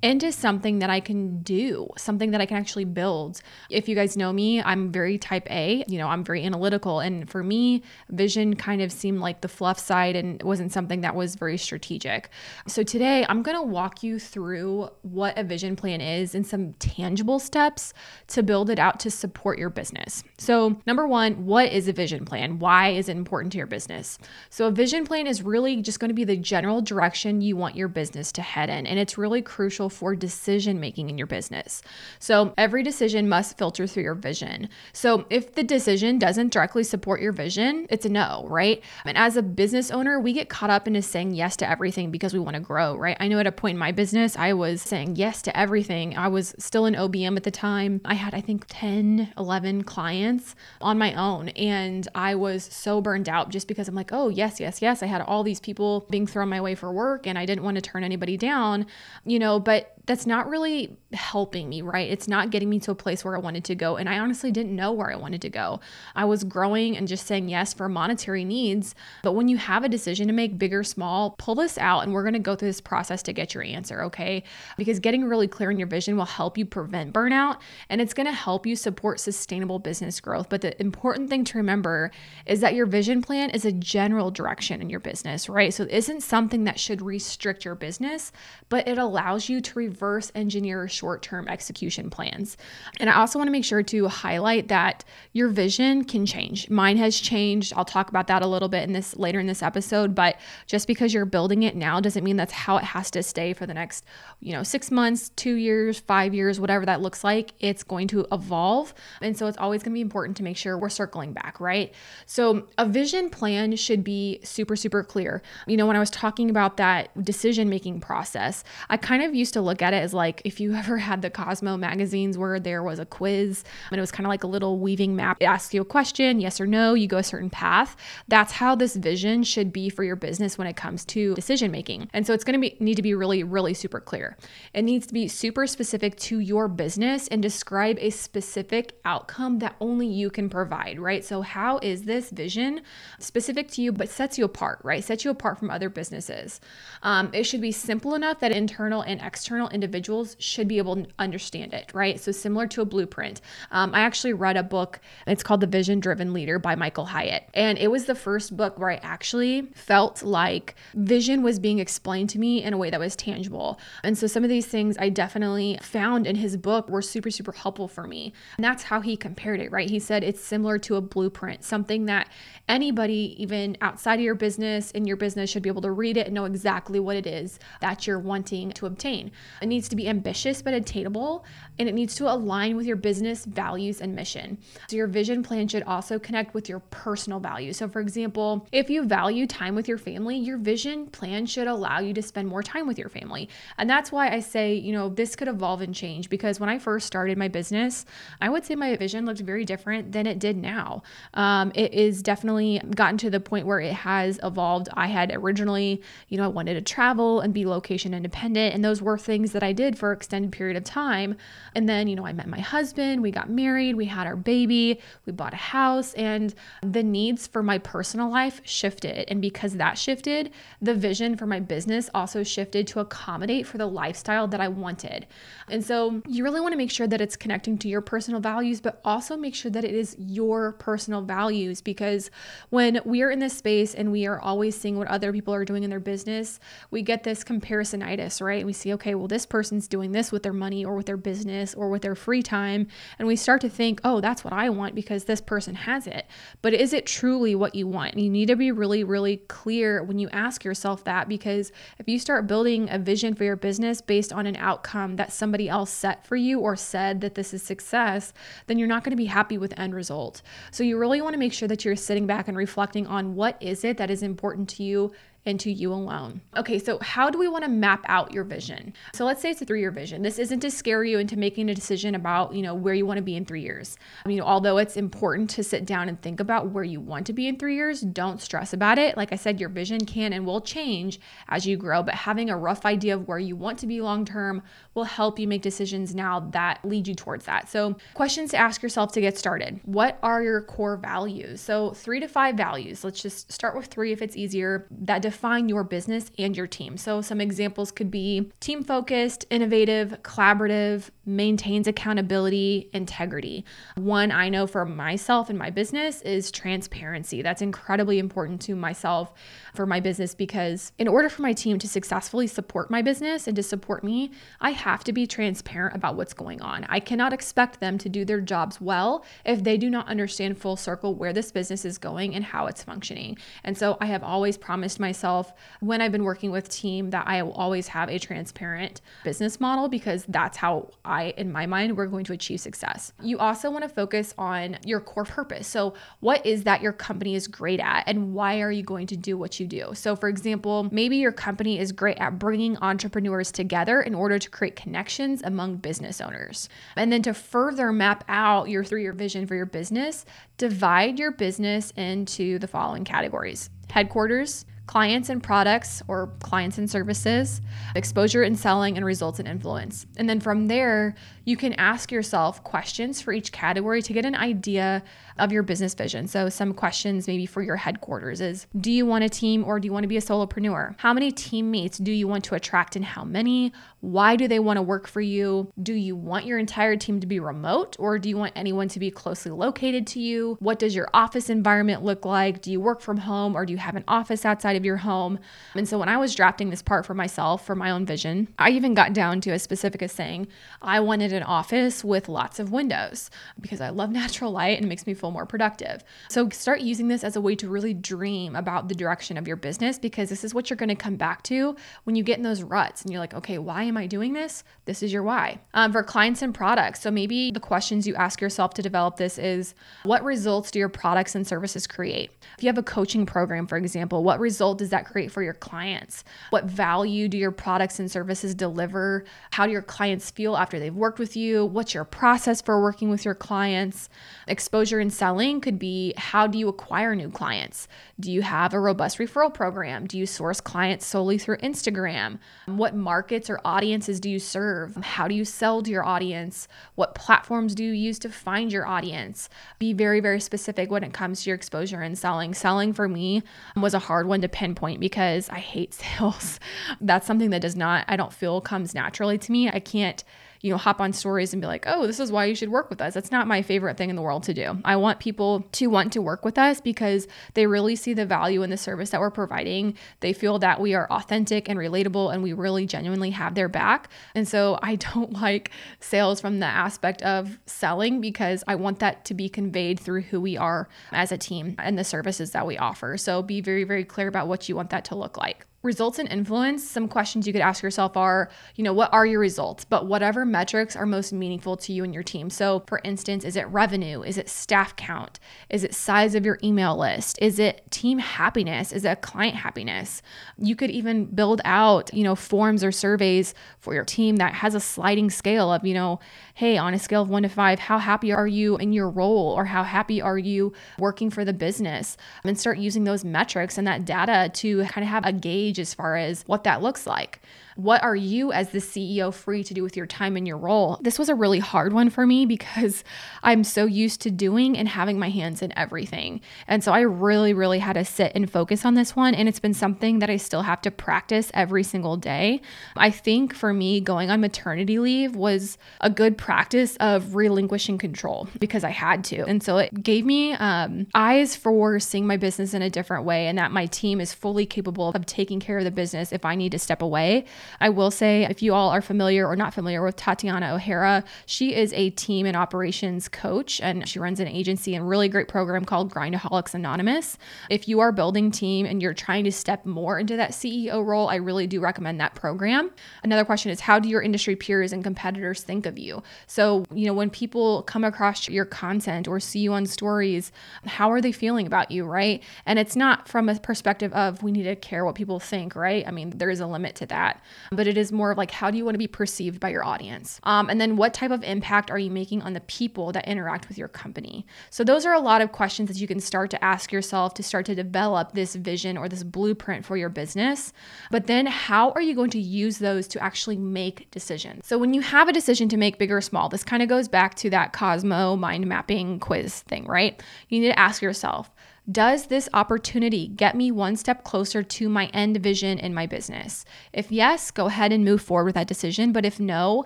into 0.04 0.34
something 0.34 0.80
that 0.80 0.90
I 0.90 1.00
can 1.00 1.42
do, 1.44 1.88
something 1.98 2.32
that 2.32 2.42
I 2.42 2.46
can 2.46 2.58
actually 2.58 2.84
build. 2.84 3.42
If 3.70 3.88
you 3.88 3.96
guys 3.96 4.18
know 4.18 4.34
me, 4.34 4.62
I'm 4.62 4.92
very 4.92 5.18
type 5.18 5.50
A, 5.50 5.86
you 5.88 5.98
know, 5.98 6.08
I'm 6.08 6.26
very 6.26 6.44
analytical. 6.44 7.00
And 7.00 7.30
for 7.30 7.42
me, 7.42 7.82
vision 8.10 8.58
kind 8.58 8.82
of 8.82 8.92
seemed 8.92 9.20
like 9.20 9.40
the 9.40 9.48
fluff 9.48 9.80
side 9.80 10.18
and 10.18 10.44
wasn't 10.44 10.74
something 10.74 11.02
that 11.02 11.16
was 11.16 11.36
very 11.36 11.58
strategic. 11.58 12.30
So 12.68 12.84
today 12.84 13.26
I'm 13.30 13.42
going 13.42 13.56
to 13.56 13.64
walk 13.64 14.04
you 14.04 14.20
through 14.20 14.90
what 15.04 15.38
a 15.38 15.44
vision 15.44 15.78
plan 15.78 16.02
is 16.02 16.36
and 16.36 16.46
some 16.46 16.74
tangible 16.74 17.40
steps 17.40 17.94
to 18.28 18.44
build 18.44 18.70
it 18.70 18.80
out 18.80 19.00
to 19.00 19.10
support 19.10 19.58
your 19.58 19.70
business. 19.70 20.22
So, 20.38 20.76
number 20.86 21.08
one, 21.08 21.46
what 21.46 21.72
is 21.72 21.88
a 21.88 21.94
vision 21.94 22.26
plan? 22.26 22.60
Why 22.60 22.90
is 22.90 23.08
it 23.08 23.16
important 23.16 23.54
to 23.54 23.58
your 23.58 23.68
business? 23.68 24.18
So, 24.50 24.68
a 24.68 24.72
vision 24.72 25.06
plan 25.06 25.28
is 25.28 25.42
really 25.42 25.82
just 25.82 26.00
going 26.00 26.10
to 26.10 26.16
be 26.16 26.26
the 26.26 26.36
general 26.36 26.82
direction 26.82 27.40
you 27.40 27.56
want 27.56 27.78
your 27.78 27.88
business 27.88 28.32
to 28.34 28.42
head 28.42 28.70
in. 28.70 28.86
And 28.86 29.00
it's 29.00 29.18
really 29.18 29.42
crucial 29.42 29.90
for 29.94 30.16
decision 30.16 30.80
making 30.80 31.10
in 31.10 31.18
your 31.18 31.28
business. 31.28 31.82
So 32.20 32.54
every 32.58 32.84
decision 32.84 33.30
must 33.30 33.58
filter 33.58 33.88
through 33.88 34.04
your 34.04 34.16
vision. 34.16 34.70
So 34.92 35.26
if 35.30 35.56
the 35.56 35.64
decision 35.64 36.20
doesn't 36.20 36.52
directly 36.52 36.84
support 36.84 37.22
your 37.22 37.32
vision, 37.32 37.88
it's 37.90 38.06
a 38.06 38.10
no, 38.10 38.46
right? 38.50 38.84
And 39.06 39.18
as 39.18 39.38
a 39.38 39.42
business 39.42 39.92
owner, 39.92 40.20
we 40.20 40.34
get 40.34 40.50
caught 40.50 40.70
up 40.70 40.88
into 40.88 41.02
saying 41.02 41.34
yes 41.34 41.56
to 41.58 41.70
everything 41.70 42.12
because 42.12 42.34
we 42.34 42.40
want 42.40 42.56
to 42.56 42.60
grow, 42.60 42.96
right? 42.96 43.18
I 43.20 43.28
know 43.28 43.40
at 43.40 43.48
a 43.48 43.52
point 43.52 43.76
in 43.76 43.80
my 43.80 43.92
business, 43.92 44.36
I 44.38 44.54
was 44.54 44.82
saying 44.82 45.16
yes 45.16 45.42
to 45.44 45.58
everything. 45.58 46.18
I 46.18 46.28
was 46.28 46.56
still 46.58 46.86
in 46.86 46.96
OBM 46.96 47.38
at 47.38 47.44
the 47.44 47.52
time. 47.52 48.02
I 48.06 48.16
had, 48.16 48.34
I 48.34 48.42
think, 48.42 48.66
10, 48.70 49.34
11 49.38 49.84
clients 49.84 50.56
on 50.82 50.98
my 50.98 51.14
own. 51.14 51.50
And 51.50 52.08
I 52.16 52.36
was 52.36 52.64
so 52.64 53.02
burned 53.02 53.30
out 53.30 53.50
just 53.50 53.68
because 53.68 53.88
I'm 53.88 53.96
like, 53.96 54.12
oh, 54.12 54.30
yes, 54.30 54.60
yes, 54.60 54.82
yes. 54.82 55.04
I 55.04 55.08
had 55.08 55.22
all 55.22 55.44
these 55.44 55.60
people 55.60 56.06
being 56.10 56.28
thrown 56.28 56.50
my 56.50 56.62
way 56.62 56.76
for 56.76 56.92
work 56.92 57.28
and 57.28 57.38
I 57.38 57.46
didn't 57.46 57.64
want 57.64 57.76
to 57.76 57.82
turn 57.82 58.04
anybody 58.04 58.38
down, 58.38 58.86
you 59.26 59.40
know, 59.40 59.60
but 59.60 59.83
but 59.84 59.93
that's 60.06 60.26
not 60.26 60.50
really 60.50 60.98
helping 61.14 61.70
me, 61.70 61.82
right? 61.82 62.10
It's 62.10 62.28
not 62.28 62.50
getting 62.50 62.70
me 62.70 62.80
to 62.82 62.92
a 62.92 62.96
place 62.96 63.24
where 63.24 63.36
I 63.36 63.40
wanted 63.40 63.64
to 63.66 63.76
go. 63.76 63.96
And 63.96 64.10
I 64.10 64.20
honestly 64.20 64.52
didn't 64.52 64.76
know 64.76 64.92
where 64.92 65.10
I 65.10 65.16
wanted 65.16 65.42
to 65.44 65.50
go. 65.50 65.80
I 66.14 66.26
was 66.26 66.44
growing 66.44 66.98
and 66.98 67.08
just 67.08 67.26
saying 67.26 67.48
yes 67.48 67.74
for 67.74 67.88
monetary 67.88 68.44
needs. 68.44 68.96
But 69.22 69.32
when 69.32 69.48
you 69.48 69.56
have 69.58 69.86
a 69.86 69.90
decision 69.90 70.28
to 70.28 70.34
make, 70.34 70.58
big 70.58 70.74
or 70.74 70.84
small, 70.84 71.32
pull 71.38 71.56
this 71.56 71.78
out 71.78 72.02
and 72.02 72.14
we're 72.14 72.24
going 72.24 72.34
to 72.34 72.40
go 72.40 72.56
through 72.56 72.68
this 72.68 72.82
process 72.82 73.24
to 73.24 73.34
get 73.34 73.54
your 73.54 73.64
answer, 73.64 74.04
okay? 74.04 74.44
Because 74.76 75.00
getting 75.00 75.24
really 75.24 75.48
clear 75.48 75.72
in 75.72 75.78
your 75.78 75.88
vision 75.88 76.18
will 76.18 76.26
help 76.26 76.58
you 76.58 76.66
prevent 76.66 77.14
burnout 77.14 77.60
and 77.90 78.02
it's 78.02 78.14
going 78.14 78.28
to 78.28 78.34
help 78.34 78.66
you 78.66 78.76
support 78.76 79.22
sustainable 79.22 79.80
business 79.80 80.20
growth. 80.20 80.50
But 80.50 80.62
the 80.62 80.80
important 80.82 81.30
thing 81.30 81.46
to 81.46 81.58
remember 81.58 82.12
is 82.46 82.60
that 82.60 82.74
your 82.74 82.88
vision 82.88 83.22
plan 83.22 83.52
is 83.52 83.64
a 83.64 83.72
general 83.72 84.32
direction 84.32 84.82
in 84.82 84.90
your 84.90 85.00
business, 85.00 85.48
right? 85.48 85.74
So 85.74 85.84
it 85.84 85.92
isn't 85.92 86.22
something 86.22 86.66
that 86.66 86.80
should 86.80 87.02
restrict 87.02 87.64
your 87.64 87.76
business, 87.76 88.34
but 88.68 88.86
it 88.86 88.98
allows 88.98 89.48
you 89.48 89.62
to 89.62 89.93
reverse 89.94 90.32
engineer 90.34 90.88
short 90.88 91.22
term 91.22 91.48
execution 91.48 92.10
plans. 92.10 92.58
And 93.00 93.10
I 93.10 93.18
also 93.18 93.38
want 93.38 93.48
to 93.48 93.52
make 93.52 93.64
sure 93.64 93.84
to 93.84 94.08
highlight 94.08 94.70
that 94.70 95.06
your 95.34 95.50
vision 95.50 96.04
can 96.04 96.26
change. 96.26 96.68
Mine 96.68 96.98
has 96.98 97.20
changed. 97.20 97.74
I'll 97.76 97.86
talk 97.86 98.10
about 98.10 98.26
that 98.28 98.42
a 98.42 98.48
little 98.48 98.70
bit 98.70 98.84
in 98.84 98.94
this 98.94 99.16
later 99.16 99.40
in 99.40 99.46
this 99.46 99.62
episode, 99.62 100.16
but 100.16 100.38
just 100.66 100.88
because 100.88 101.14
you're 101.14 101.26
building 101.26 101.62
it 101.62 101.76
now 101.76 102.00
doesn't 102.00 102.24
mean 102.24 102.38
that's 102.38 102.54
how 102.54 102.78
it 102.78 102.84
has 102.84 103.12
to 103.12 103.22
stay 103.22 103.54
for 103.54 103.68
the 103.68 103.74
next, 103.74 104.04
you 104.40 104.52
know, 104.54 104.64
6 104.64 104.90
months, 104.90 105.30
2 105.36 105.54
years, 105.54 106.00
5 106.00 106.34
years, 106.34 106.60
whatever 106.60 106.88
that 106.88 107.02
looks 107.02 107.24
like. 107.24 107.54
It's 107.60 107.84
going 107.84 108.08
to 108.08 108.26
evolve. 108.32 108.96
And 109.22 109.38
so 109.38 109.46
it's 109.46 109.58
always 109.60 109.84
going 109.84 109.92
to 109.92 109.98
be 109.98 110.02
important 110.02 110.38
to 110.38 110.44
make 110.44 110.58
sure 110.58 110.76
we're 110.76 110.90
circling 110.90 111.34
back, 111.34 111.60
right? 111.60 111.94
So 112.26 112.68
a 112.80 112.88
vision 112.88 113.30
plan 113.30 113.76
should 113.76 114.04
be 114.04 114.40
super 114.44 114.76
super 114.76 115.04
clear. 115.04 115.44
You 115.68 115.78
know, 115.78 115.86
when 115.86 115.96
I 115.96 116.00
was 116.00 116.10
talking 116.10 116.50
about 116.50 116.78
that 116.78 117.24
decision 117.24 117.70
making 117.70 118.00
process, 118.00 118.64
I 118.90 118.98
kind 118.98 119.22
of 119.22 119.36
used 119.36 119.54
to 119.54 119.62
look 119.62 119.83
at 119.84 119.94
it 119.94 119.98
as 119.98 120.14
like 120.14 120.42
if 120.46 120.60
you 120.60 120.74
ever 120.84 120.98
had 120.98 121.22
the 121.22 121.30
Cosmo 121.30 121.78
magazines 121.78 122.38
where 122.38 122.60
there 122.60 122.82
was 122.82 123.00
a 123.00 123.06
quiz 123.06 123.64
and 123.92 123.98
it 123.98 124.02
was 124.02 124.12
kind 124.12 124.26
of 124.26 124.30
like 124.30 124.44
a 124.44 124.48
little 124.48 124.80
weaving 124.80 125.16
map. 125.16 125.38
It 125.40 125.46
asks 125.46 125.74
you 125.74 125.82
a 125.82 125.86
question, 125.86 126.40
yes 126.40 126.60
or 126.60 126.66
no, 126.66 126.94
you 126.94 127.08
go 127.08 127.18
a 127.18 127.24
certain 127.24 127.50
path. 127.50 127.96
That's 128.28 128.54
how 128.54 128.76
this 128.76 128.96
vision 128.96 129.44
should 129.44 129.72
be 129.72 129.90
for 129.90 130.04
your 130.04 130.16
business 130.16 130.58
when 130.58 130.68
it 130.68 130.76
comes 130.76 131.06
to 131.06 131.36
decision 131.36 131.72
making. 131.72 132.10
And 132.14 132.26
so 132.26 132.34
it's 132.34 132.44
going 132.44 132.60
to 132.60 132.84
need 132.84 132.96
to 132.96 133.02
be 133.02 133.14
really 133.14 133.44
really 133.44 133.74
super 133.74 134.00
clear. 134.00 134.38
It 134.74 134.84
needs 134.84 135.06
to 135.08 135.14
be 135.14 135.28
super 135.28 135.68
specific 135.68 136.16
to 136.18 136.40
your 136.40 136.68
business 136.68 137.28
and 137.28 137.42
describe 137.42 137.98
a 138.00 138.10
specific 138.10 139.00
outcome 139.06 139.60
that 139.60 139.76
only 139.80 140.08
you 140.08 140.30
can 140.30 140.50
provide, 140.50 141.00
right? 141.00 141.24
So 141.24 141.42
how 141.42 141.80
is 141.80 142.04
this 142.04 142.30
vision 142.30 142.82
specific 143.20 143.70
to 143.72 143.82
you 143.82 143.92
but 143.92 144.10
sets 144.10 144.38
you 144.38 144.46
apart, 144.46 144.80
right? 144.84 145.04
Sets 145.04 145.26
you 145.26 145.32
apart 145.32 145.58
from 145.60 145.70
other 145.70 145.90
businesses. 145.90 146.60
Um, 147.02 147.30
it 147.34 147.44
should 147.44 147.62
be 147.62 147.72
simple 147.72 148.16
enough 148.16 148.40
that 148.40 148.52
internal 148.52 149.02
and 149.02 149.22
external 149.22 149.68
individuals 149.74 150.36
should 150.40 150.68
be 150.68 150.78
able 150.78 150.96
to 150.96 151.08
understand 151.20 151.74
it, 151.74 151.92
right? 151.94 152.20
So, 152.20 152.32
similar 152.32 152.68
to 152.68 152.82
a 152.82 152.86
blueprint. 152.86 153.42
Um, 153.72 153.94
I 153.94 154.02
actually 154.02 154.34
read 154.34 154.58
a 154.58 154.64
book, 154.64 155.00
it's 155.28 155.44
called 155.44 155.62
The 155.62 155.68
Vision 155.68 156.00
Driven 156.00 156.34
Leader 156.34 156.60
by 156.60 156.76
Michael 156.76 157.06
Hyatt. 157.06 157.50
And 157.54 157.78
it 157.78 157.90
was 157.90 158.06
the 158.06 158.16
first 158.16 158.56
book 158.56 158.78
where 158.78 158.92
I 158.92 158.96
actually 158.98 159.64
felt 159.76 160.24
like 160.24 160.76
vision 160.94 161.44
was 161.44 161.60
being 161.60 161.80
explained 161.80 162.30
to 162.32 162.40
me 162.40 162.64
in 162.64 162.74
a 162.74 162.78
way 162.78 162.90
that 162.90 163.00
was 163.00 163.16
tangible. 163.16 163.80
And 164.04 164.18
so, 164.18 164.28
some 164.28 164.44
of 164.44 164.50
these 164.50 164.68
things 164.68 164.98
I 164.98 165.10
definitely 165.10 165.80
found 165.82 166.28
in 166.28 166.36
his 166.36 166.58
book 166.58 166.90
were 166.90 167.02
super, 167.02 167.32
super 167.32 167.52
helpful 167.52 167.88
for 167.88 168.08
me. 168.08 168.34
And 168.58 168.64
that's 168.64 168.84
how 168.84 169.02
he 169.02 169.18
compared 169.18 169.60
it, 169.60 169.72
right? 169.72 169.90
He 169.90 170.00
said 170.00 170.24
it's 170.24 170.42
similar 170.42 170.78
to 170.80 170.96
a 170.96 171.02
blueprint, 171.02 171.64
something 171.64 172.06
that 172.06 172.30
anybody, 172.68 173.36
even 173.38 173.78
outside 173.82 174.16
of 174.16 174.22
your 174.22 174.36
business, 174.36 174.92
in 174.92 175.06
your 175.06 175.18
business, 175.18 175.50
should 175.50 175.64
be 175.64 175.70
able 175.70 175.82
to 175.82 175.92
read 175.92 176.18
it 176.18 176.28
and 176.28 176.36
know 176.36 176.46
exactly 176.46 177.00
what 177.00 177.16
it 177.16 177.28
is 177.28 177.60
that 177.82 178.08
you're 178.08 178.20
wanting 178.20 178.72
to 178.72 178.86
obtain. 178.86 179.32
It 179.64 179.68
needs 179.68 179.88
to 179.90 179.96
be 179.96 180.08
ambitious 180.08 180.62
but 180.62 180.74
attainable, 180.74 181.46
and 181.80 181.90
it 181.90 181.96
needs 181.96 182.16
to 182.16 182.32
align 182.32 182.76
with 182.76 182.86
your 182.86 182.96
business 182.98 183.46
values 183.46 184.02
and 184.02 184.14
mission. 184.16 184.58
So, 184.90 184.96
your 184.96 185.08
vision 185.08 185.42
plan 185.42 185.68
should 185.68 185.84
also 185.84 186.20
connect 186.20 186.54
with 186.54 186.70
your 186.70 186.80
personal 186.80 187.40
values. 187.40 187.78
So, 187.78 187.88
for 187.88 188.02
example, 188.02 188.68
if 188.72 188.90
you 188.90 189.06
value 189.06 189.48
time 189.48 189.74
with 189.74 189.88
your 189.88 189.98
family, 189.98 190.38
your 190.38 190.58
vision 190.58 191.08
plan 191.08 191.46
should 191.46 191.68
allow 191.68 192.00
you 192.00 192.14
to 192.14 192.22
spend 192.22 192.48
more 192.48 192.62
time 192.62 192.88
with 192.88 193.00
your 193.00 193.10
family. 193.10 193.50
And 193.78 193.90
that's 193.90 194.12
why 194.12 194.30
I 194.30 194.42
say, 194.42 194.74
you 194.74 194.92
know, 194.92 195.10
this 195.10 195.36
could 195.36 195.48
evolve 195.48 195.82
and 195.82 195.96
change 195.96 196.30
because 196.30 196.60
when 196.60 196.70
I 196.70 196.78
first 196.78 197.08
started 197.08 197.38
my 197.38 197.48
business, 197.48 198.06
I 198.42 198.50
would 198.50 198.66
say 198.66 198.76
my 198.76 198.96
vision 198.98 199.26
looked 199.26 199.40
very 199.40 199.66
different 199.66 200.12
than 200.12 200.28
it 200.28 200.40
did 200.40 200.58
now. 200.58 201.04
Um, 201.34 201.72
it 201.74 201.94
is 201.94 202.22
definitely 202.22 202.82
gotten 202.96 203.18
to 203.20 203.30
the 203.30 203.40
point 203.40 203.66
where 203.66 203.80
it 203.80 203.94
has 203.94 204.40
evolved. 204.44 204.90
I 204.94 205.08
had 205.08 205.32
originally, 205.34 206.02
you 206.28 206.38
know, 206.38 206.44
I 206.44 206.48
wanted 206.48 206.74
to 206.74 206.82
travel 206.82 207.40
and 207.40 207.54
be 207.54 207.66
location 207.66 208.14
independent, 208.14 208.76
and 208.76 208.84
those 208.84 209.02
were 209.02 209.18
things 209.18 209.53
that 209.54 209.64
I 209.64 209.72
did 209.74 209.98
for 209.98 210.12
an 210.12 210.18
extended 210.18 210.52
period 210.52 210.78
of 210.78 210.84
time. 210.84 211.36
And 211.74 211.88
then, 211.88 212.08
you 212.08 212.16
know, 212.16 212.26
I 212.26 212.34
met 212.34 212.48
my 212.48 212.60
husband, 212.60 213.22
we 213.22 213.32
got 213.32 213.50
married, 213.50 213.96
we 213.96 214.06
had 214.06 214.28
our 214.28 214.36
baby, 214.36 215.00
we 215.26 215.34
bought 215.34 215.54
a 215.54 215.58
house, 215.58 216.14
and 216.14 216.54
the 216.82 217.04
needs 217.04 217.48
for 217.48 217.64
my 217.64 217.78
personal 217.78 218.30
life 218.30 218.62
shifted. 218.64 219.26
And 219.30 219.42
because 219.42 219.74
that 219.78 219.98
shifted, 219.98 220.52
the 220.82 220.94
vision 220.94 221.36
for 221.36 221.46
my 221.46 221.60
business 221.60 222.10
also 222.14 222.44
shifted 222.44 222.88
to 222.88 223.00
accommodate 223.00 223.66
for 223.66 223.78
the 223.78 223.88
lifestyle 223.88 224.48
that 224.48 224.62
I 224.62 224.68
wanted. 224.68 225.28
And 225.70 225.84
so 225.84 226.22
you 226.28 226.44
really 226.44 226.62
want 226.62 226.74
to 226.74 226.78
make 226.78 226.92
sure 226.92 227.08
that 227.08 227.22
it's 227.22 227.36
connecting 227.36 227.78
to 227.80 227.88
your 227.88 228.02
personal 228.02 228.40
values, 228.40 228.82
but 228.82 229.00
also 229.06 229.38
make 229.38 229.56
sure 229.56 229.72
that 229.72 229.84
it 229.84 229.94
is 229.94 230.16
your 230.20 230.74
personal 230.74 231.22
values 231.22 231.82
because 231.82 232.30
when 232.70 233.00
we 233.06 233.22
are 233.22 233.32
in 233.32 233.40
this 233.40 233.58
space 233.58 233.94
and 233.94 234.12
we 234.12 234.26
are 234.26 234.40
always 234.40 234.80
seeing 234.80 234.98
what 234.98 235.08
other 235.08 235.32
people 235.32 235.54
are 235.54 235.66
doing 235.66 235.84
in 235.84 235.90
their 235.90 236.00
business, 236.00 236.60
we 236.92 237.02
get 237.02 237.24
this 237.24 237.44
comparisonitis, 237.44 238.42
right? 238.42 238.66
We 238.66 238.74
see, 238.74 238.94
okay, 238.94 239.16
well, 239.16 239.28
this 239.28 239.43
person's 239.46 239.88
doing 239.88 240.12
this 240.12 240.32
with 240.32 240.44
their 240.44 240.54
money 240.54 240.86
or 240.86 240.96
with 240.96 241.06
their 241.06 241.18
business 241.18 241.74
or 241.74 241.90
with 241.90 242.02
their 242.02 242.16
free 242.16 242.42
time. 242.42 242.88
And 243.20 243.28
we 243.28 243.36
start 243.36 243.62
to 243.62 243.70
think, 243.70 244.02
oh, 244.04 244.22
that's 244.22 244.44
what 244.44 244.54
I 244.54 244.70
want 244.70 244.96
because 244.96 245.26
this 245.26 245.42
person 245.42 245.76
has 245.76 246.08
it. 246.08 246.26
But 246.62 246.74
is 246.74 246.94
it 246.94 247.06
truly 247.06 247.56
what 247.56 247.76
you 247.76 247.88
want? 247.88 248.14
And 248.14 248.22
you 248.22 248.30
need 248.30 248.48
to 248.48 248.56
be 248.56 248.72
really, 248.72 249.04
really 249.04 249.38
clear 249.48 250.04
when 250.04 250.20
you 250.20 250.30
ask 250.30 250.64
yourself 250.64 251.04
that 251.04 251.28
because 251.28 251.72
if 252.00 252.08
you 252.08 252.20
start 252.20 252.48
building 252.48 252.90
a 252.90 253.00
vision 253.00 253.36
for 253.36 253.44
your 253.44 253.56
business 253.56 254.02
based 254.02 254.34
on 254.34 254.46
an 254.46 254.56
outcome 254.58 255.16
that 255.18 255.32
somebody 255.32 255.70
else 255.70 255.92
set 255.92 256.26
for 256.26 256.36
you 256.36 256.60
or 256.60 256.76
said 256.76 257.22
that 257.22 257.36
this 257.36 257.54
is 257.54 257.64
success, 257.64 258.34
then 258.68 258.78
you're 258.78 258.88
not 258.88 259.04
going 259.04 259.12
to 259.12 259.18
be 259.18 259.26
happy 259.26 259.58
with 259.58 259.78
end 259.78 259.96
result. 259.96 260.42
So 260.72 260.84
you 260.84 260.98
really 260.98 261.22
want 261.22 261.34
to 261.34 261.40
make 261.40 261.54
sure 261.54 261.68
that 261.68 261.86
you're 261.86 261.96
sitting 261.96 262.28
back 262.28 262.48
and 262.48 262.58
reflecting 262.58 263.08
on 263.08 263.36
what 263.36 263.62
is 263.62 263.84
it 263.84 263.98
that 263.98 264.10
is 264.10 264.24
important 264.24 264.70
to 264.70 264.84
you 264.84 265.12
and 265.46 265.60
to 265.60 265.72
you 265.72 265.92
alone. 265.92 266.42
Okay, 266.56 266.80
so 266.80 267.00
how 267.00 267.30
do 267.30 267.38
we 267.38 267.48
want 267.48 267.64
to 267.64 267.70
map 267.70 268.06
out 268.08 268.32
your 268.32 268.44
vision? 268.44 268.94
So 269.14 269.26
let's 269.26 269.42
say 269.42 269.52
it's 269.52 269.62
a 269.62 269.66
three-year 269.66 269.92
vision. 269.92 270.22
This 270.22 270.40
isn't 270.40 270.62
to 270.62 270.72
scare 270.72 271.04
you 271.04 271.20
into 271.20 271.38
making 271.38 271.70
a 271.70 271.76
decision 271.76 272.16
about, 272.16 272.54
you 272.54 272.62
know, 272.62 272.74
where 272.74 272.94
you 272.94 273.06
want 273.06 273.18
to 273.18 273.24
be 273.24 273.36
in 273.36 273.46
three 273.46 273.62
years. 273.62 273.98
I 274.26 274.28
mean, 274.30 274.42
although 274.42 274.78
it's 274.78 274.96
important 274.96 275.50
to 275.52 275.64
sit 275.64 275.86
down 275.86 276.08
and 276.08 276.22
think 276.22 276.40
about 276.40 276.70
where 276.70 276.84
you 276.84 277.02
want 277.02 277.28
to 277.28 277.34
be 277.34 277.48
in 277.48 277.58
three 277.58 277.76
years, 277.76 278.02
don't 278.02 278.42
stress 278.42 278.74
about 278.74 278.98
it. 278.98 279.18
Like 279.18 279.34
I 279.34 279.36
said, 279.36 279.60
your 279.60 279.70
vision 279.70 280.06
can 280.06 280.34
and 280.34 280.46
will 280.46 280.62
change 280.62 281.20
as 281.50 281.66
you 281.66 281.76
grow, 281.78 282.04
but 282.04 282.16
having 282.16 282.50
a 282.50 282.58
rough 282.58 282.86
idea 282.86 283.16
of 283.16 283.28
where 283.28 283.40
you 283.40 283.56
want 283.56 283.80
to 283.80 283.88
be 283.88 284.02
long 284.02 284.26
term 284.26 284.64
will 284.94 285.04
help 285.04 285.40
you 285.40 285.48
make 285.48 285.62
decisions 285.62 286.16
now 286.16 286.40
that 286.52 286.84
lead 286.86 287.08
you 287.08 287.16
towards 287.16 287.46
that. 287.46 287.70
So, 287.70 287.96
questions 288.14 288.52
to 288.52 288.58
ask 288.58 288.82
yourself 288.82 289.12
to 289.14 289.22
get 289.22 289.38
started. 289.38 289.80
What 289.84 290.20
are 290.24 290.42
your 290.42 290.62
core 290.62 290.98
values? 290.98 291.62
So, 291.62 291.92
three 291.92 292.20
to 292.20 292.28
five 292.28 292.56
values. 292.56 293.04
Let's 293.04 293.22
just 293.22 293.52
start 293.52 293.76
with 293.76 293.88
three 293.88 294.12
if 294.12 294.22
it's 294.22 294.36
easier. 294.36 294.88
That 294.92 295.22
define 295.34 295.68
your 295.68 295.84
business 295.84 296.32
and 296.38 296.56
your 296.56 296.68
team. 296.68 296.96
So, 296.98 297.22
some 297.22 297.42
examples 297.42 297.92
could 297.92 298.12
be 298.12 298.52
team 298.60 298.84
focused, 298.84 299.46
innovative, 299.50 300.22
collaborative, 300.22 301.10
maintains 301.26 301.88
accountability, 301.88 302.90
integrity. 302.94 303.64
One 303.96 304.32
I 304.32 304.50
know 304.50 304.68
for 304.68 304.86
myself 304.86 305.50
and 305.50 305.58
my 305.58 305.70
business 305.70 306.22
is 306.22 306.52
transparency. 306.52 307.42
That's 307.42 307.62
incredibly 307.62 308.20
important 308.20 308.62
to 308.64 308.76
myself 308.76 309.34
for 309.74 309.86
my 309.86 310.00
business 310.00 310.36
because 310.36 310.92
in 310.98 311.08
order 311.08 311.30
for 311.30 311.42
my 311.42 311.54
team 311.54 311.80
to 311.80 311.88
successfully 311.88 312.48
support 312.48 312.92
my 312.92 313.02
business 313.02 313.48
and 313.48 313.56
to 313.56 313.64
support 313.64 314.04
me, 314.04 314.32
I 314.60 314.72
have 314.72 315.04
to 315.06 315.14
be 315.14 315.26
transparent 315.26 315.96
about 315.96 316.16
what's 316.16 316.34
going 316.34 316.62
on. 316.62 316.86
I 316.90 317.00
cannot 317.00 317.32
expect 317.32 317.80
them 317.80 317.98
to 318.00 318.10
do 318.10 318.26
their 318.26 318.42
jobs 318.42 318.82
well 318.82 319.24
if 319.46 319.64
they 319.64 319.78
do 319.78 319.90
not 319.90 320.08
understand 320.08 320.58
full 320.58 320.76
circle 320.76 321.16
where 321.16 321.34
this 321.34 321.52
business 321.52 321.86
is 321.86 321.98
going 321.98 322.36
and 322.36 322.44
how 322.44 322.68
it's 322.68 322.84
functioning. 322.84 323.38
And 323.64 323.78
so 323.78 323.98
I 324.02 324.08
have 324.08 324.24
always 324.24 324.58
promised 324.58 325.00
myself 325.00 325.54
when 325.80 326.02
I've 326.02 326.12
been 326.12 326.24
working 326.24 326.52
with 326.52 326.68
team 326.70 327.12
that 327.12 327.28
I 327.28 327.42
will 327.44 327.54
always 327.54 327.88
have 327.90 328.10
a 328.10 328.20
transparent 328.20 329.02
business 329.24 329.60
model 329.60 329.88
because 329.88 330.26
that's 330.28 330.58
how 330.58 330.90
I 331.06 331.13
in 331.22 331.52
my 331.52 331.66
mind 331.66 331.98
we're 331.98 332.06
going 332.06 332.26
to 332.26 332.34
achieve 332.34 332.60
success. 332.60 333.12
You 333.24 333.40
also 333.40 333.72
want 333.72 333.84
to 333.84 333.90
focus 333.90 334.36
on 334.38 334.78
your 334.86 335.00
core 335.00 335.26
purpose. 335.26 335.68
So 335.68 335.96
what 336.20 336.46
is 336.46 336.64
that 336.66 336.84
your 336.84 336.94
company 336.94 337.34
is 337.34 337.48
great 337.48 337.80
at 337.80 338.04
and 338.06 338.34
why 338.36 338.62
are 338.62 338.72
you 338.72 338.84
going 338.84 339.08
to 339.08 339.18
do 339.18 339.36
what 339.36 339.60
you 339.60 339.64
you 339.64 339.68
do. 339.68 339.96
So, 339.96 340.16
for 340.16 340.30
example, 340.30 340.88
maybe 340.92 341.18
your 341.18 341.32
company 341.32 341.80
is 341.80 341.92
great 341.92 342.18
at 342.20 342.38
bringing 342.38 342.78
entrepreneurs 342.78 343.52
together 343.52 344.02
in 344.02 344.14
order 344.14 344.38
to 344.38 344.50
create 344.50 344.76
connections 344.76 345.42
among 345.42 345.78
business 345.78 346.22
owners. 346.22 346.70
And 346.96 347.12
then 347.12 347.24
to 347.24 347.34
further 347.34 347.92
map 347.92 348.24
out 348.28 348.70
your 348.70 348.84
three 348.84 349.02
year 349.02 349.14
vision 349.14 349.48
for 349.48 349.56
your 349.56 349.66
business, 349.66 350.26
divide 350.58 351.18
your 351.18 351.32
business 351.32 351.92
into 351.92 352.60
the 352.60 352.68
following 352.68 353.04
categories 353.04 353.70
headquarters, 353.90 354.66
clients 354.86 355.30
and 355.30 355.42
products 355.42 356.02
or 356.08 356.28
clients 356.40 356.78
and 356.78 356.90
services, 356.90 357.62
exposure 357.96 358.44
and 358.44 358.58
selling, 358.58 358.98
and 358.98 359.06
results 359.06 359.40
and 359.40 359.48
influence. 359.48 360.06
And 360.18 360.30
then 360.30 360.40
from 360.40 360.68
there, 360.68 361.16
you 361.46 361.58
can 361.58 361.74
ask 361.74 362.12
yourself 362.12 362.64
questions 362.64 363.22
for 363.22 363.34
each 363.34 363.52
category 363.52 364.02
to 364.02 364.14
get 364.14 364.26
an 364.26 364.36
idea 364.36 365.04
of 365.40 365.52
your 365.52 365.64
business 365.64 365.94
vision. 365.94 366.28
So, 366.28 366.50
some 366.50 366.74
questions 366.74 367.28
maybe 367.28 367.46
for 367.46 367.62
your 367.62 367.76
headquarters 367.76 368.42
is 368.42 368.68
Do 368.80 368.92
you 368.92 369.06
want 369.06 369.24
a 369.24 369.30
team 369.30 369.64
or 369.64 369.80
do 369.80 369.86
you 369.88 369.94
want 369.94 370.04
to 370.04 370.08
be 370.08 370.18
a 370.18 370.22
solopreneur? 370.22 370.96
How 370.98 371.14
many 371.14 371.32
teammates 371.32 371.98
do 371.98 372.12
you 372.12 372.28
want 372.28 372.44
to 372.46 372.56
attract 372.56 372.96
and 372.96 373.04
how 373.04 373.24
many? 373.24 373.74
Why 374.02 374.36
do 374.36 374.48
they 374.48 374.60
want 374.60 374.78
to 374.78 374.82
work 374.82 375.08
for 375.08 375.22
you? 375.22 375.72
Do 375.82 375.94
you 375.94 376.16
want 376.16 376.46
your 376.46 376.60
entire 376.60 376.98
team 376.98 377.20
to 377.22 377.28
be 377.28 377.40
remote 377.40 377.96
or 378.00 378.20
do 378.20 378.30
you 378.30 378.38
want 378.38 378.54
anyone 378.56 378.90
to 378.90 379.00
be 379.00 379.10
closely 379.10 379.52
located 379.52 380.06
to 380.08 380.20
you? 380.20 380.58
What 380.60 380.80
does 380.80 380.96
your 380.96 381.10
office 381.14 381.50
environment 381.50 382.04
look 382.04 382.26
like? 382.26 382.62
Do 382.62 382.72
you 382.72 382.82
work 382.82 383.02
from 383.02 383.18
home 383.18 383.56
or 383.56 383.66
do 383.66 383.72
you 383.72 383.78
have 383.78 383.96
an 383.96 384.04
office 384.08 384.46
outside 384.46 384.73
of 384.76 384.86
your 384.86 384.98
home? 384.98 385.40
And 385.76 385.88
so, 385.88 385.98
when 385.98 386.10
I 386.10 386.18
was 386.18 386.36
drafting 386.36 386.70
this 386.70 386.82
part 386.82 387.06
for 387.06 387.14
myself, 387.14 387.66
for 387.66 387.76
my 387.76 387.92
own 387.92 388.06
vision, 388.06 388.48
I 388.58 388.72
even 388.72 388.94
got 388.94 389.14
down 389.14 389.42
to 389.42 389.52
as 389.52 389.64
specific 389.64 390.02
as 390.02 390.12
saying, 390.12 390.48
I 390.82 391.00
wanted 391.00 391.34
an 391.34 391.44
office 391.44 392.04
with 392.04 392.30
lots 392.30 392.60
of 392.60 392.72
windows 392.72 393.30
because 393.60 393.82
I 393.82 393.90
love 393.90 394.12
natural 394.24 394.52
light 394.52 394.78
and 394.78 394.86
it 394.86 394.90
makes 394.90 395.08
me 395.08 395.14
feel 395.14 395.32
more 395.32 395.46
productive. 395.46 396.04
So 396.30 396.50
start 396.50 396.82
using 396.82 397.08
this 397.08 397.24
as 397.24 397.36
a 397.36 397.42
way 397.42 397.56
to 397.56 397.68
really 397.70 397.94
dream 397.94 398.56
about 398.56 398.88
the 398.88 398.96
direction 398.96 399.38
of 399.38 399.48
your 399.48 399.58
business 399.58 400.00
because 400.00 400.30
this 400.30 400.44
is 400.44 400.54
what 400.54 400.70
you're 400.70 400.78
going 400.78 400.90
to 400.90 400.96
come 400.96 401.16
back 401.16 401.44
to 401.44 401.76
when 402.04 402.16
you 402.16 402.24
get 402.24 402.38
in 402.38 402.44
those 402.44 402.64
ruts 402.64 403.02
and 403.02 403.12
you're 403.12 403.20
like, 403.20 403.34
okay, 403.34 403.58
why 403.58 403.84
am 403.84 403.98
I 403.98 404.08
doing 404.08 404.34
this? 404.34 404.64
This 404.86 405.04
is 405.04 405.14
your 405.14 405.24
why. 405.24 405.60
Um, 405.74 405.92
for 405.92 406.04
clients 406.04 406.42
and 406.42 406.54
products, 406.54 407.02
so 407.02 407.12
maybe 407.12 407.52
the 407.52 407.60
questions 407.60 408.08
you 408.08 408.16
ask 408.16 408.42
yourself 408.42 408.74
to 408.76 408.82
develop 408.82 409.18
this 409.18 409.38
is 409.38 409.74
what 410.04 410.24
results 410.24 410.72
do 410.72 410.80
your 410.80 410.90
products 410.90 411.36
and 411.36 411.46
services 411.46 411.88
create? 411.88 412.32
If 412.58 412.64
you 412.64 412.68
have 412.68 412.78
a 412.78 412.84
coaching 412.84 413.26
program, 413.26 413.68
for 413.68 413.78
example, 413.78 414.24
what 414.24 414.40
result 414.64 414.78
does 414.78 414.92
that 414.92 415.06
create 415.06 415.30
for 415.30 415.44
your 415.44 415.54
clients? 415.54 416.24
What 416.50 416.64
value 416.64 417.28
do 417.28 417.38
your 417.38 417.52
products 417.52 418.00
and 418.00 418.10
services 418.10 418.56
deliver? 418.56 419.26
How 419.52 419.66
do 419.66 419.74
your 419.74 419.82
clients 419.82 420.32
feel 420.32 420.56
after 420.56 420.80
they've 420.80 420.96
worked 420.96 421.20
with 421.20 421.36
you? 421.36 421.66
What's 421.66 421.94
your 421.94 422.06
process 422.06 422.62
for 422.62 422.82
working 422.82 423.10
with 423.10 423.26
your 423.26 423.36
clients? 423.36 424.08
Exposure 424.48 425.02
and 425.02 425.12
selling 425.12 425.60
could 425.60 425.78
be 425.78 426.14
how 426.16 426.48
do 426.48 426.58
you 426.58 426.70
acquire 426.70 427.14
new 427.14 427.30
clients? 427.30 427.90
Do 428.22 428.32
you 428.32 428.42
have 428.42 428.74
a 428.74 428.80
robust 428.80 429.18
referral 429.18 429.54
program? 429.54 430.08
Do 430.08 430.18
you 430.18 430.26
source 430.26 430.62
clients 430.62 431.06
solely 431.06 431.38
through 431.38 431.58
Instagram? 431.58 432.40
What 432.66 432.96
markets 432.96 433.50
or 433.50 433.60
audiences 433.66 434.22
do 434.22 434.30
you 434.30 434.40
serve? 434.40 434.96
How 434.96 435.28
do 435.28 435.36
you 435.36 435.44
sell 435.44 435.84
to 435.84 435.92
your 435.92 436.06
audience? 436.06 436.70
What 436.96 437.16
platforms 437.16 437.76
do 437.76 437.84
you 437.84 437.92
use 437.92 438.18
to 438.20 438.30
find 438.30 438.72
your 438.72 438.88
audience? 438.88 439.50
Be 439.78 439.92
very, 439.92 440.22
very 440.22 440.40
specific 440.40 440.90
when 440.90 441.04
it 441.04 441.12
comes 441.12 441.44
to 441.44 441.50
your 441.50 441.56
exposure 441.56 442.02
and 442.02 442.18
selling. 442.18 442.54
Selling 442.54 442.94
for 442.94 443.10
me 443.10 443.44
was 443.76 443.94
a 443.94 444.00
hard 444.00 444.26
one 444.26 444.40
to 444.40 444.53
pinpoint 444.54 445.02
because 445.02 445.50
I 445.50 445.60
hate 445.60 445.94
sales. 445.94 446.60
That's 447.02 447.28
something 447.28 447.50
that 447.50 447.62
does 447.62 447.76
not, 447.76 448.06
I 448.08 448.16
don't 448.16 448.32
feel 448.32 448.62
comes 448.62 448.96
naturally 448.96 449.38
to 449.38 449.52
me. 449.52 449.70
I 449.70 449.80
can't 449.80 450.24
you 450.64 450.72
know, 450.72 450.78
hop 450.78 451.02
on 451.02 451.12
stories 451.12 451.54
and 451.54 451.62
be 451.62 451.68
like, 451.68 451.84
oh, 451.88 452.08
this 452.08 452.22
is 452.22 452.32
why 452.32 452.46
you 452.46 452.56
should 452.56 452.70
work 452.70 452.90
with 452.90 453.02
us. 453.02 453.14
That's 453.14 453.32
not 453.32 453.48
my 453.48 453.62
favorite 453.62 453.98
thing 453.98 454.10
in 454.10 454.16
the 454.16 454.22
world 454.22 454.44
to 454.44 454.54
do. 454.54 454.82
I 454.86 454.96
want 454.96 455.20
people 455.20 455.68
to 455.74 455.88
want 455.88 456.14
to 456.14 456.22
work 456.22 456.46
with 456.46 456.58
us 456.58 456.80
because 456.80 457.28
they 457.54 457.68
really 457.68 457.98
see 457.98 458.14
the 458.14 458.26
value 458.26 458.64
in 458.64 458.70
the 458.70 458.78
service 458.78 459.10
that 459.10 459.20
we're 459.20 459.30
providing. 459.30 459.98
They 460.22 460.32
feel 460.32 460.60
that 460.60 460.80
we 460.80 460.94
are 460.94 461.06
authentic 461.12 461.68
and 461.68 461.78
relatable 461.78 462.34
and 462.34 462.42
we 462.42 462.54
really 462.54 462.86
genuinely 462.86 463.32
have 463.32 463.56
their 463.56 463.68
back. 463.68 464.08
And 464.36 464.48
so 464.48 464.80
I 464.82 464.96
don't 464.96 465.34
like 465.34 465.72
sales 466.00 466.40
from 466.40 466.62
the 466.62 466.66
aspect 466.66 467.22
of 467.24 467.60
selling 467.66 468.22
because 468.22 468.64
I 468.66 468.76
want 468.76 469.00
that 469.00 469.26
to 469.26 469.34
be 469.34 469.50
conveyed 469.50 470.00
through 470.00 470.22
who 470.22 470.40
we 470.40 470.56
are 470.56 470.88
as 471.12 471.34
a 471.34 471.38
team 471.38 471.76
and 471.78 472.00
the 472.00 472.06
services 472.06 472.52
that 472.52 472.66
we 472.66 472.78
offer. 472.78 473.18
So 473.18 473.44
be 473.44 473.60
very, 473.60 473.84
very 473.84 474.06
clear 474.06 474.30
about 474.30 474.48
what 474.48 474.70
you 474.70 474.78
want 474.78 474.92
that 474.92 475.04
to 475.06 475.16
look 475.16 475.38
like 475.38 475.66
results 475.84 476.18
and 476.18 476.32
influence, 476.32 476.82
some 476.90 477.10
questions 477.10 477.46
you 477.46 477.52
could 477.52 477.62
ask 477.62 477.84
yourself 477.84 478.16
are, 478.16 478.50
you 478.76 478.84
know, 478.86 478.94
what 478.94 479.14
are 479.14 479.26
your 479.26 479.42
results? 479.42 479.84
But 479.84 480.06
whatever 480.06 480.46
metrics 480.46 480.96
are 480.96 481.06
most 481.06 481.34
meaningful 481.34 481.76
to 481.78 481.92
you 481.92 482.06
and 482.06 482.14
your 482.14 482.24
team. 482.24 482.50
So, 482.50 482.84
for 482.88 483.02
instance, 483.04 483.44
is 483.44 483.58
it 483.58 483.68
revenue? 483.68 484.24
Is 484.24 484.38
it 484.38 484.48
staff 484.48 484.96
count? 484.96 485.42
Is 485.70 485.84
it 485.84 485.94
size 485.94 486.36
of 486.36 486.46
your 486.46 486.58
email 486.64 486.98
list? 486.98 487.38
Is 487.42 487.60
it 487.60 487.84
team 487.92 488.20
happiness? 488.20 488.94
Is 488.94 489.04
it 489.04 489.22
client 489.22 489.56
happiness? 489.56 490.22
You 490.58 490.78
could 490.78 490.90
even 490.90 491.26
build 491.26 491.60
out, 491.66 492.14
you 492.14 492.24
know, 492.24 492.36
forms 492.36 492.82
or 492.82 492.94
surveys 492.94 493.54
for 493.80 493.94
your 493.94 494.06
team 494.06 494.38
that 494.38 494.54
has 494.54 494.76
a 494.76 494.80
sliding 494.80 495.30
scale 495.30 495.74
of, 495.74 495.86
you 495.86 495.94
know, 495.94 496.22
hey, 496.54 496.78
on 496.78 496.94
a 496.94 497.00
scale 497.00 497.24
of 497.24 497.30
one 497.30 497.44
to 497.44 497.50
five, 497.50 497.80
how 497.80 497.98
happy 497.98 498.32
are 498.32 498.48
you 498.48 498.78
in 498.78 498.94
your 498.94 499.10
role 499.10 499.52
or 499.52 499.66
how 499.66 499.84
happy 499.84 500.22
are 500.22 500.38
you 500.38 500.72
working 500.98 501.30
for 501.30 501.44
the 501.44 501.52
business? 501.52 502.16
And 502.46 502.58
start 502.58 502.78
using 502.78 503.04
those 503.04 503.26
metrics 503.26 503.78
and 503.78 503.86
that 503.86 504.06
data 504.06 504.50
to 504.54 504.86
kind 504.86 505.04
of 505.04 505.10
have 505.10 505.26
a 505.26 505.34
gauge 505.34 505.73
as 505.80 505.94
far 505.94 506.16
as 506.16 506.44
what 506.48 506.64
that 506.64 506.82
looks 506.82 507.06
like. 507.08 507.42
What 507.76 508.04
are 508.04 508.16
you 508.16 508.52
as 508.52 508.70
the 508.70 508.80
CEO 508.80 509.34
free 509.34 509.64
to 509.64 509.74
do 509.74 509.84
with 509.84 509.98
your 509.98 510.06
time 510.06 510.38
and 510.38 510.48
your 510.48 510.58
role? 510.58 511.00
This 511.02 511.18
was 511.18 511.30
a 511.30 511.36
really 511.36 511.60
hard 511.60 511.94
one 511.94 512.10
for 512.10 512.26
me 512.26 512.46
because 512.46 513.04
I'm 513.44 513.64
so 513.64 513.86
used 513.86 514.22
to 514.22 514.32
doing 514.32 514.78
and 514.78 514.88
having 514.88 515.20
my 515.20 515.30
hands 515.30 515.62
in 515.62 515.78
everything. 515.78 516.42
And 516.68 516.84
so 516.84 516.92
I 516.92 517.02
really, 517.02 517.54
really 517.54 517.80
had 517.80 517.94
to 517.94 518.06
sit 518.06 518.32
and 518.36 518.50
focus 518.50 518.86
on 518.86 518.94
this 518.94 519.16
one. 519.16 519.34
And 519.34 519.50
it's 519.50 519.60
been 519.60 519.74
something 519.74 520.20
that 520.20 520.30
I 520.30 520.38
still 520.38 520.62
have 520.62 520.82
to 520.82 520.92
practice 520.92 521.52
every 521.54 521.84
single 521.84 522.18
day. 522.18 522.62
I 522.96 523.10
think 523.10 523.54
for 523.54 523.74
me, 523.74 524.00
going 524.00 524.30
on 524.30 524.42
maternity 524.42 525.00
leave 525.00 525.36
was 525.36 525.78
a 526.02 526.10
good 526.10 526.38
practice 526.38 526.96
of 526.98 527.36
relinquishing 527.36 527.98
control 527.98 528.48
because 528.60 528.84
I 528.84 528.90
had 528.92 529.24
to. 529.26 529.46
And 529.46 529.64
so 529.64 529.78
it 529.78 530.04
gave 530.04 530.26
me 530.26 530.54
um, 530.54 531.08
eyes 531.16 531.56
for 531.56 532.00
seeing 532.00 532.28
my 532.28 532.38
business 532.38 532.74
in 532.74 532.82
a 532.82 532.90
different 532.90 533.26
way 533.26 533.48
and 533.48 533.58
that 533.58 533.72
my 533.72 533.86
team 533.88 534.22
is 534.22 534.34
fully 534.34 534.66
capable 534.66 535.10
of 535.10 535.26
taking 535.26 535.60
care 535.60 535.78
of 535.78 535.84
the 535.84 535.92
business 535.92 536.32
if 536.32 536.46
I 536.46 536.56
need 536.56 536.72
to 536.74 536.80
step 536.80 537.02
away. 537.02 537.46
I 537.80 537.90
will 537.90 538.12
say, 538.12 538.44
if 538.44 538.62
you 538.62 538.74
all 538.74 538.90
are 538.90 539.02
familiar 539.02 539.48
or 539.48 539.56
not 539.56 539.74
familiar 539.74 540.04
with 540.04 540.16
Tatiana 540.16 540.74
O'Hara, 540.74 541.24
she 541.46 541.76
is 541.76 541.94
a 541.94 542.10
team 542.12 542.46
and 542.46 542.56
operations 542.56 543.28
coach 543.28 543.82
and 543.82 544.08
she 544.08 544.20
runs 544.20 544.40
an 544.40 544.48
agency 544.48 544.96
and 544.96 545.08
really 545.08 545.30
great 545.30 545.48
program 545.48 545.86
called 545.86 546.14
Grindaholics 546.14 546.74
Anonymous. 546.74 547.38
If 547.70 547.88
you 547.88 548.00
are 548.00 548.12
building 548.12 548.52
team 548.52 548.86
and 548.86 549.02
you're 549.02 549.14
trying 549.14 549.44
to 549.46 549.52
step 549.52 549.86
more 549.86 550.20
into 550.20 550.36
that 550.38 550.52
CEO 550.52 551.06
role, 551.06 551.30
I 551.30 551.36
really 551.36 551.68
do 551.68 551.80
recommend 551.80 552.20
that 552.20 552.36
program. 552.36 552.92
Another 553.24 553.46
question 553.46 553.72
is 553.72 553.80
how 553.80 554.00
do 554.00 554.10
your 554.10 554.22
industry 554.22 554.56
peers 554.56 554.94
and 554.94 555.04
competitors 555.04 555.64
think 555.64 555.86
of 555.86 555.98
you? 555.98 556.24
So, 556.48 556.86
you 556.94 557.06
know, 557.06 557.14
when 557.14 557.30
people 557.30 557.84
come 557.84 558.04
across 558.04 558.50
your 558.50 558.66
content 558.66 559.28
or 559.28 559.40
see 559.40 559.60
you 559.60 559.74
on 559.74 559.86
stories, 559.86 560.52
how 560.86 561.12
are 561.12 561.22
they 561.22 561.32
feeling 561.32 561.68
about 561.68 561.92
you, 561.92 562.06
right? 562.06 562.44
And 562.66 562.80
it's 562.80 562.96
not 562.96 563.28
from 563.28 563.50
a 563.50 563.60
perspective 563.60 564.14
of 564.14 564.44
we 564.44 564.52
need 564.52 564.64
to 564.64 564.76
care 564.76 565.06
what 565.06 565.16
people 565.16 565.40
think, 565.40 565.76
right? 565.76 566.08
I 566.08 566.12
mean, 566.12 566.32
there 566.32 566.50
is 566.50 566.60
a 566.60 566.68
limit 566.68 566.96
to 566.96 567.06
that 567.08 567.42
but 567.72 567.88
it 567.88 567.98
is 567.98 568.12
more 568.12 568.32
of 568.32 568.38
like 568.38 568.52
how 568.52 568.72
do 568.72 568.78
you 568.78 568.86
want 568.86 568.96
to 568.96 569.00
be 569.00 569.08
perceived 569.08 569.60
by 569.60 569.70
your 569.70 569.84
audience? 569.84 570.40
Um, 570.44 570.70
and 570.70 570.80
then 570.80 570.96
what 570.96 571.14
type 571.14 571.32
of 571.32 571.44
impact 571.44 571.92
are 571.92 572.00
you 572.00 572.12
making 572.12 572.42
on 572.42 572.54
the 572.54 572.62
people 572.62 573.12
that 573.12 573.28
interact 573.28 573.68
with 573.68 573.78
your 573.78 573.88
company? 573.88 574.46
So 574.70 574.84
those 574.84 575.06
are 575.06 575.14
a 575.14 575.20
lot 575.20 575.42
of 575.42 575.52
questions 575.52 575.90
that 575.90 575.98
you 575.98 576.08
can 576.08 576.20
start 576.20 576.50
to 576.52 576.64
ask 576.64 576.92
yourself 576.92 577.34
to 577.36 577.44
start 577.44 577.66
to 577.68 577.76
develop 577.76 578.34
this 578.34 578.56
vision 578.56 578.98
or 578.98 579.10
this 579.10 579.24
blueprint 579.24 579.86
for 579.86 579.98
your 579.98 580.10
business. 580.10 580.74
But 581.12 581.28
then 581.28 581.46
how 581.46 581.92
are 581.92 582.02
you 582.02 582.16
going 582.16 582.32
to 582.32 582.40
use 582.40 582.78
those 582.78 583.08
to 583.10 583.24
actually 583.24 583.58
make 583.58 584.10
decisions? 584.12 584.66
So 584.66 584.78
when 584.78 584.94
you 584.94 585.02
have 585.02 585.28
a 585.28 585.34
decision 585.34 585.70
to 585.70 585.78
make 585.78 585.98
big 585.98 586.12
or 586.12 586.22
small, 586.22 586.50
this 586.50 586.64
kind 586.64 586.84
of 586.84 586.90
goes 586.90 587.08
back 587.08 587.36
to 587.36 587.50
that 587.50 587.74
Cosmo 587.74 588.36
mind 588.36 588.68
mapping 588.68 589.20
quiz 589.20 589.62
thing, 589.62 589.86
right? 589.86 590.22
You 590.50 590.60
need 590.60 590.68
to 590.68 590.80
ask 590.80 591.02
yourself, 591.02 591.52
does 591.92 592.28
this 592.28 592.48
opportunity 592.54 593.28
get 593.28 593.56
me 593.56 593.70
one 593.70 593.98
step 593.98 594.24
closer 594.24 594.64
to 594.64 594.88
my 594.88 595.08
end 595.08 595.38
vision 595.38 595.78
in 595.78 595.94
my 595.94 596.06
business? 596.06 596.64
If 596.94 597.12
yes, 597.12 597.52
go 597.52 597.66
ahead 597.66 597.92
and 597.92 598.06
move 598.06 598.22
forward 598.22 598.46
with 598.46 598.56
that 598.56 598.68
decision. 598.68 599.12
But 599.12 599.26
if 599.26 599.40
no, 599.40 599.86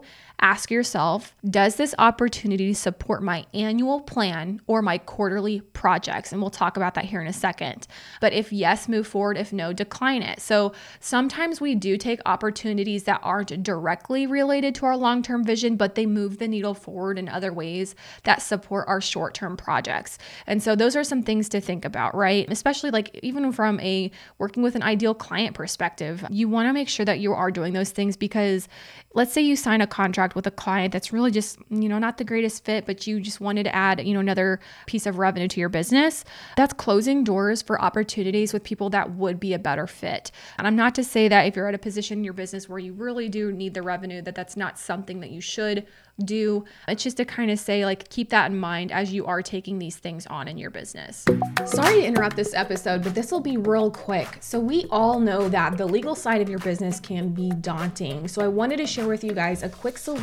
ask 0.39 0.69
yourself 0.69 1.35
Does 1.49 1.75
this 1.75 1.95
opportunity 1.97 2.73
support 2.73 3.23
my 3.23 3.45
annual 3.53 4.01
plan 4.01 4.61
or 4.67 4.81
my 4.81 4.97
quarterly 4.97 5.61
projects? 5.61 6.31
And 6.31 6.41
we'll 6.41 6.49
talk 6.49 6.77
about 6.77 6.93
that 6.93 7.05
here 7.05 7.21
in 7.21 7.27
a 7.27 7.33
second. 7.33 7.87
But 8.21 8.33
if 8.33 8.53
yes, 8.53 8.87
move 8.87 9.07
forward. 9.07 9.37
If 9.37 9.51
no, 9.51 9.73
decline 9.73 10.21
it. 10.21 10.39
So 10.39 10.73
sometimes 10.99 11.59
we 11.59 11.75
do 11.75 11.97
take 11.97 12.19
opportunities 12.25 13.03
that 13.03 13.19
aren't 13.23 13.63
directly 13.63 14.27
related 14.27 14.75
to 14.75 14.85
our 14.85 14.97
long 14.97 15.21
term 15.21 15.43
vision, 15.43 15.75
but 15.75 15.95
they 15.95 16.05
move 16.05 16.37
the 16.37 16.47
needle 16.47 16.73
forward 16.73 17.17
in 17.17 17.29
other 17.29 17.51
ways 17.51 17.95
that 18.23 18.41
support 18.41 18.87
our 18.87 19.01
short 19.01 19.33
term 19.33 19.57
projects. 19.57 20.17
And 20.45 20.61
so 20.61 20.75
those 20.75 20.95
are 20.95 21.03
some 21.03 21.23
things 21.23 21.49
to 21.49 21.61
think 21.61 21.85
about, 21.85 22.15
right? 22.15 22.49
Especially 22.49 22.91
like 22.91 23.19
even 23.23 23.51
from 23.51 23.79
a 23.79 24.11
working 24.37 24.63
with 24.63 24.75
an 24.75 24.83
ideal 24.83 25.13
client 25.13 25.55
perspective, 25.55 26.25
you 26.29 26.47
want 26.47 26.67
to 26.67 26.73
make 26.73 26.89
sure 26.89 27.05
that 27.05 27.19
you 27.19 27.33
are 27.33 27.51
doing 27.51 27.73
those 27.73 27.91
things 27.91 28.17
because 28.17 28.67
let's 29.13 29.33
say 29.33 29.41
you 29.41 29.55
sign 29.55 29.81
a 29.81 29.87
contract 29.87 30.26
contract 30.27 30.35
with 30.35 30.47
a 30.47 30.55
client 30.55 30.91
that's 30.91 31.13
really 31.13 31.31
just, 31.31 31.57
you 31.69 31.89
know, 31.89 31.99
not 31.99 32.17
the 32.17 32.23
greatest 32.23 32.65
fit, 32.65 32.85
but 32.85 33.07
you 33.07 33.19
just 33.19 33.39
wanted 33.41 33.63
to 33.63 33.75
add, 33.75 34.05
you 34.05 34.13
know, 34.13 34.19
another 34.19 34.59
piece 34.85 35.05
of 35.05 35.17
revenue 35.17 35.47
to 35.47 35.59
your 35.59 35.69
business, 35.69 36.25
that's 36.55 36.73
closing 36.73 37.23
doors 37.23 37.61
for 37.61 37.81
opportunities 37.81 38.53
with 38.53 38.63
people 38.63 38.89
that 38.89 39.11
would 39.15 39.39
be 39.39 39.53
a 39.53 39.59
better 39.59 39.87
fit. 39.87 40.31
And 40.57 40.67
I'm 40.67 40.75
not 40.75 40.95
to 40.95 41.03
say 41.03 41.27
that 41.29 41.45
if 41.47 41.55
you're 41.55 41.67
at 41.67 41.75
a 41.75 41.79
position 41.79 42.19
in 42.19 42.23
your 42.23 42.33
business 42.33 42.67
where 42.67 42.79
you 42.79 42.93
really 42.93 43.29
do 43.29 43.51
need 43.51 43.73
the 43.73 43.81
revenue, 43.81 44.21
that 44.23 44.35
that's 44.35 44.57
not 44.57 44.77
something 44.77 45.21
that 45.21 45.31
you 45.31 45.41
should 45.41 45.85
do. 46.25 46.65
It's 46.87 47.03
just 47.03 47.17
to 47.17 47.25
kind 47.25 47.51
of 47.51 47.59
say, 47.59 47.85
like, 47.85 48.09
keep 48.09 48.29
that 48.29 48.51
in 48.51 48.57
mind 48.57 48.91
as 48.91 49.13
you 49.13 49.25
are 49.25 49.41
taking 49.41 49.77
these 49.79 49.97
things 49.97 50.25
on 50.27 50.47
in 50.47 50.57
your 50.57 50.71
business. 50.71 51.25
Sorry 51.65 52.01
to 52.01 52.05
interrupt 52.05 52.35
this 52.35 52.53
episode, 52.53 53.03
but 53.03 53.13
this 53.13 53.31
will 53.31 53.39
be 53.39 53.57
real 53.57 53.91
quick. 53.91 54.37
So, 54.39 54.59
we 54.59 54.85
all 54.89 55.19
know 55.19 55.47
that 55.49 55.77
the 55.77 55.85
legal 55.85 56.15
side 56.15 56.41
of 56.41 56.49
your 56.49 56.59
business 56.59 56.99
can 56.99 57.29
be 57.29 57.51
daunting. 57.61 58.27
So, 58.27 58.41
I 58.41 58.47
wanted 58.47 58.77
to 58.77 58.87
share 58.87 59.07
with 59.07 59.23
you 59.23 59.33
guys 59.33 59.61
a 59.61 59.69
quick 59.69 59.97
solution 59.97 60.16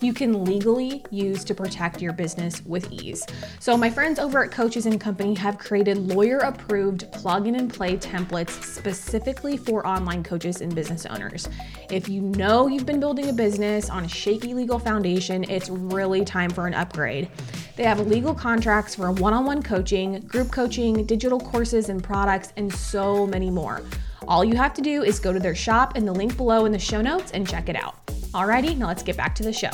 you 0.00 0.12
can 0.12 0.44
legally 0.44 1.04
use 1.10 1.44
to 1.44 1.54
protect 1.54 2.02
your 2.02 2.12
business 2.12 2.64
with 2.66 2.90
ease. 2.92 3.24
So, 3.60 3.76
my 3.76 3.90
friends 3.90 4.18
over 4.18 4.44
at 4.44 4.50
Coaches 4.50 4.86
and 4.86 5.00
Company 5.00 5.34
have 5.34 5.58
created 5.58 5.98
lawyer 5.98 6.38
approved 6.38 7.10
plug 7.12 7.46
in 7.46 7.56
and 7.56 7.72
play 7.72 7.96
templates 7.96 8.62
specifically 8.62 9.56
for 9.56 9.86
online 9.86 10.22
coaches 10.22 10.60
and 10.60 10.74
business 10.74 11.06
owners. 11.06 11.48
If 11.90 12.08
you 12.08 12.20
know 12.20 12.66
you've 12.66 12.86
been 12.86 13.00
building 13.00 13.28
a 13.28 13.32
business 13.32 13.90
on 13.90 14.04
a 14.04 14.08
shaky 14.08 14.54
legal 14.54 14.78
foundation, 14.78 15.44
it's 15.48 15.68
really 15.68 16.24
time 16.24 16.50
for 16.50 16.66
an 16.66 16.74
upgrade. 16.74 17.28
They 17.76 17.84
have 17.84 18.06
legal 18.06 18.34
contracts 18.34 18.94
for 18.94 19.10
one 19.12 19.34
on 19.34 19.44
one 19.44 19.62
coaching, 19.62 20.20
group 20.20 20.50
coaching, 20.50 21.04
digital 21.04 21.40
courses 21.40 21.88
and 21.88 22.02
products, 22.02 22.52
and 22.56 22.72
so 22.72 23.26
many 23.26 23.50
more. 23.50 23.82
All 24.28 24.44
you 24.44 24.56
have 24.56 24.74
to 24.74 24.82
do 24.82 25.02
is 25.02 25.20
go 25.20 25.32
to 25.32 25.38
their 25.38 25.54
shop 25.54 25.96
in 25.96 26.04
the 26.04 26.12
link 26.12 26.36
below 26.36 26.64
in 26.64 26.72
the 26.72 26.78
show 26.78 27.00
notes 27.00 27.30
and 27.32 27.48
check 27.48 27.68
it 27.68 27.76
out. 27.76 28.05
Alrighty, 28.36 28.76
now 28.76 28.88
let's 28.88 29.02
get 29.02 29.16
back 29.16 29.34
to 29.36 29.42
the 29.42 29.50
show. 29.50 29.70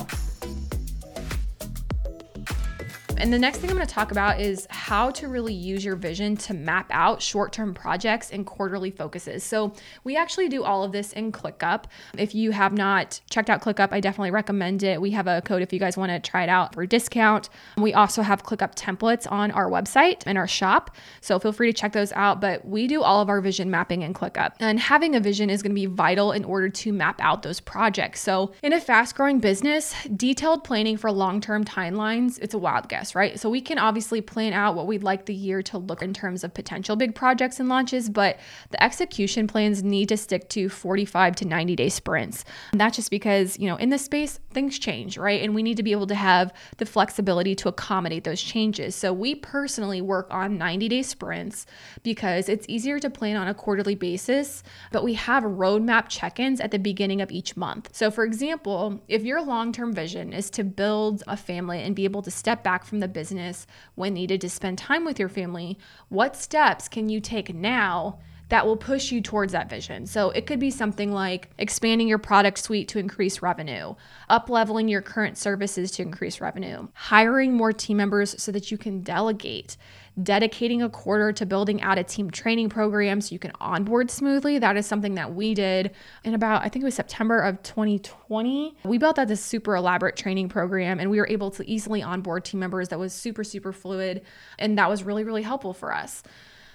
And 3.23 3.33
the 3.33 3.38
next 3.38 3.59
thing 3.59 3.71
I'm 3.71 3.76
going 3.76 3.87
to 3.87 3.95
talk 3.95 4.11
about 4.11 4.41
is 4.41 4.67
how 4.69 5.12
to 5.12 5.29
really 5.29 5.55
use 5.55 5.85
your 5.85 5.95
vision 5.95 6.37
to 6.38 6.55
map 6.55 6.88
out 6.91 7.23
short 7.23 7.52
term 7.52 7.73
projects 7.73 8.33
and 8.33 8.45
quarterly 8.45 8.91
focuses. 8.91 9.45
So, 9.45 9.75
we 10.02 10.17
actually 10.17 10.49
do 10.49 10.64
all 10.64 10.83
of 10.83 10.91
this 10.91 11.12
in 11.12 11.31
ClickUp. 11.31 11.85
If 12.19 12.35
you 12.35 12.50
have 12.50 12.73
not 12.73 13.21
checked 13.31 13.49
out 13.49 13.62
ClickUp, 13.62 13.93
I 13.93 14.00
definitely 14.00 14.33
recommend 14.33 14.83
it. 14.83 15.00
We 15.00 15.12
have 15.12 15.29
a 15.29 15.41
code 15.41 15.62
if 15.62 15.73
you 15.73 15.79
guys 15.79 15.97
want 15.97 16.11
to 16.11 16.19
try 16.19 16.43
it 16.43 16.49
out 16.49 16.75
for 16.75 16.85
discount. 16.85 17.49
We 17.79 17.95
also 17.95 18.23
have 18.23 18.43
ClickUp 18.43 18.75
templates 18.75 19.31
on 19.31 19.52
our 19.52 19.71
website 19.71 20.25
and 20.26 20.37
our 20.37 20.49
shop. 20.49 20.91
So, 21.21 21.38
feel 21.38 21.52
free 21.52 21.73
to 21.73 21.81
check 21.81 21.93
those 21.93 22.11
out. 22.14 22.41
But 22.41 22.67
we 22.67 22.88
do 22.88 23.05
all 23.05 23.23
of 23.23 23.29
our 23.29 23.41
vision 23.41 23.71
mapping 23.71 24.02
in 24.02 24.14
ClickUp. 24.14 24.55
And 24.59 24.81
having 24.81 25.14
a 25.14 25.21
vision 25.21 25.49
is 25.49 25.62
going 25.62 25.71
to 25.71 25.81
be 25.81 25.87
vital 25.87 26.33
in 26.33 26.45
order 26.45 26.69
to 26.69 26.93
map 26.93 27.21
out 27.21 27.45
those 27.45 27.61
projects. 27.61 28.21
So, 28.21 28.50
in 28.64 28.73
a 28.73 28.81
fast 28.81 29.14
growing 29.14 29.38
business, 29.38 29.95
detailed 30.17 30.64
planning 30.64 30.97
for 30.97 31.12
long 31.12 31.41
term 31.41 31.64
timelines, 31.64 32.41
it's 32.43 32.52
a 32.52 32.59
wild 32.59 32.88
guess 32.88 33.12
right? 33.14 33.38
So 33.38 33.50
we 33.50 33.61
can 33.61 33.78
obviously 33.78 34.21
plan 34.21 34.52
out 34.52 34.75
what 34.75 34.87
we'd 34.87 35.02
like 35.02 35.26
the 35.26 35.35
year 35.35 35.62
to 35.64 35.78
look 35.78 36.02
in 36.02 36.14
terms 36.14 36.45
of 36.45 36.54
potential 36.54 36.97
big 36.97 37.14
projects 37.14 37.61
and 37.61 37.69
launches, 37.69 38.09
but 38.09 38.38
the 38.71 38.83
execution 38.83 39.47
plans 39.47 39.83
need 39.83 40.09
to 40.09 40.16
stick 40.16 40.49
to 40.50 40.69
45 40.69 41.37
to 41.37 41.45
90 41.47 41.76
day 41.76 41.88
sprints. 41.88 42.45
And 42.73 42.81
that's 42.81 42.97
just 42.97 43.11
because, 43.11 43.59
you 43.59 43.66
know, 43.66 43.76
in 43.76 43.90
this 43.90 44.04
space, 44.04 44.38
things 44.52 44.78
change, 44.78 45.19
right? 45.19 45.42
And 45.42 45.54
we 45.54 45.62
need 45.62 45.76
to 45.76 45.83
be 45.83 45.92
able 45.92 46.07
to 46.07 46.14
have 46.14 46.52
the 46.78 46.87
flexibility 46.87 47.54
to 47.57 47.69
accommodate 47.69 48.25
those 48.25 48.42
changes. 48.42 48.95
So 48.95 49.12
we 49.12 49.35
personally 49.35 50.00
work 50.00 50.28
on 50.31 50.59
90 50.59 50.88
day 50.88 51.02
sprints 51.02 51.66
because 52.02 52.49
it's 52.49 52.66
easier 52.69 52.99
to 52.99 53.11
plan 53.11 53.37
on 53.37 53.49
a 53.49 53.54
quarterly 53.54 53.95
basis, 53.95 54.62
but 54.90 55.04
we 55.04 55.14
have 55.14 55.45
roadmap 55.45 56.09
check 56.09 56.40
ins 56.40 56.61
at 56.61 56.71
the 56.71 56.78
beginning 56.78 57.21
of 57.21 57.31
each 57.31 57.57
month. 57.57 57.90
So, 57.92 58.11
for 58.11 58.25
example, 58.25 59.00
if 59.09 59.23
your 59.23 59.42
long 59.42 59.73
term 59.73 59.92
vision 59.92 60.33
is 60.33 60.50
to 60.50 60.64
build 60.64 61.23
a 61.26 61.37
family 61.37 61.83
and 61.83 61.95
be 61.95 62.04
able 62.04 62.23
to 62.23 62.31
step 62.31 62.62
back 62.62 62.85
from 62.85 63.01
the 63.02 63.09
business 63.09 63.66
when 63.97 64.14
needed 64.14 64.40
to 64.40 64.49
spend 64.49 64.78
time 64.78 65.04
with 65.04 65.18
your 65.18 65.28
family, 65.28 65.76
what 66.09 66.37
steps 66.37 66.88
can 66.88 67.09
you 67.09 67.21
take 67.21 67.52
now? 67.54 68.18
That 68.52 68.66
will 68.66 68.76
push 68.76 69.11
you 69.11 69.23
towards 69.23 69.54
that 69.54 69.71
vision. 69.71 70.04
So 70.04 70.28
it 70.28 70.47
could 70.47 70.61
be 70.61 70.71
something 70.71 71.11
like 71.11 71.49
expanding 71.56 72.06
your 72.06 72.18
product 72.18 72.59
suite 72.59 72.87
to 72.88 72.99
increase 72.99 73.40
revenue, 73.40 73.94
up 74.28 74.50
leveling 74.50 74.88
your 74.88 75.00
current 75.00 75.38
services 75.38 75.90
to 75.92 76.02
increase 76.02 76.38
revenue, 76.38 76.88
hiring 76.92 77.54
more 77.54 77.73
team 77.73 77.97
members 77.97 78.35
so 78.42 78.52
that 78.52 78.71
you 78.71 78.76
can 78.76 79.00
delegate, 79.00 79.78
dedicating 80.23 80.82
a 80.82 80.90
quarter 80.90 81.32
to 81.32 81.47
building 81.47 81.80
out 81.80 81.97
a 81.97 82.04
team 82.04 82.30
training 82.30 82.68
program 82.68 83.23
so 83.23 83.32
you 83.32 83.38
can 83.38 83.52
onboard 83.59 84.11
smoothly. 84.11 84.59
That 84.59 84.76
is 84.76 84.85
something 84.85 85.14
that 85.14 85.35
we 85.35 85.54
did 85.54 85.92
in 86.23 86.35
about, 86.35 86.61
I 86.62 86.68
think 86.68 86.82
it 86.82 86.85
was 86.85 86.94
September 86.94 87.40
of 87.40 87.62
2020. 87.62 88.76
We 88.85 88.99
built 88.99 89.18
out 89.18 89.28
this 89.28 89.42
super 89.42 89.76
elaborate 89.76 90.16
training 90.16 90.50
program 90.50 91.00
and 91.00 91.11
we 91.11 91.16
were 91.16 91.28
able 91.28 91.50
to 91.52 91.66
easily 91.66 92.02
onboard 92.02 92.44
team 92.44 92.61
members 92.61 92.90
that 92.90 92.99
was 92.99 93.14
super, 93.14 93.44
super 93.44 93.73
fluid. 93.73 94.21
And 94.59 94.76
that 94.76 94.90
was 94.90 95.04
really, 95.04 95.25
really 95.25 95.42
helpful 95.42 95.73
for 95.73 95.90
us. 95.90 96.23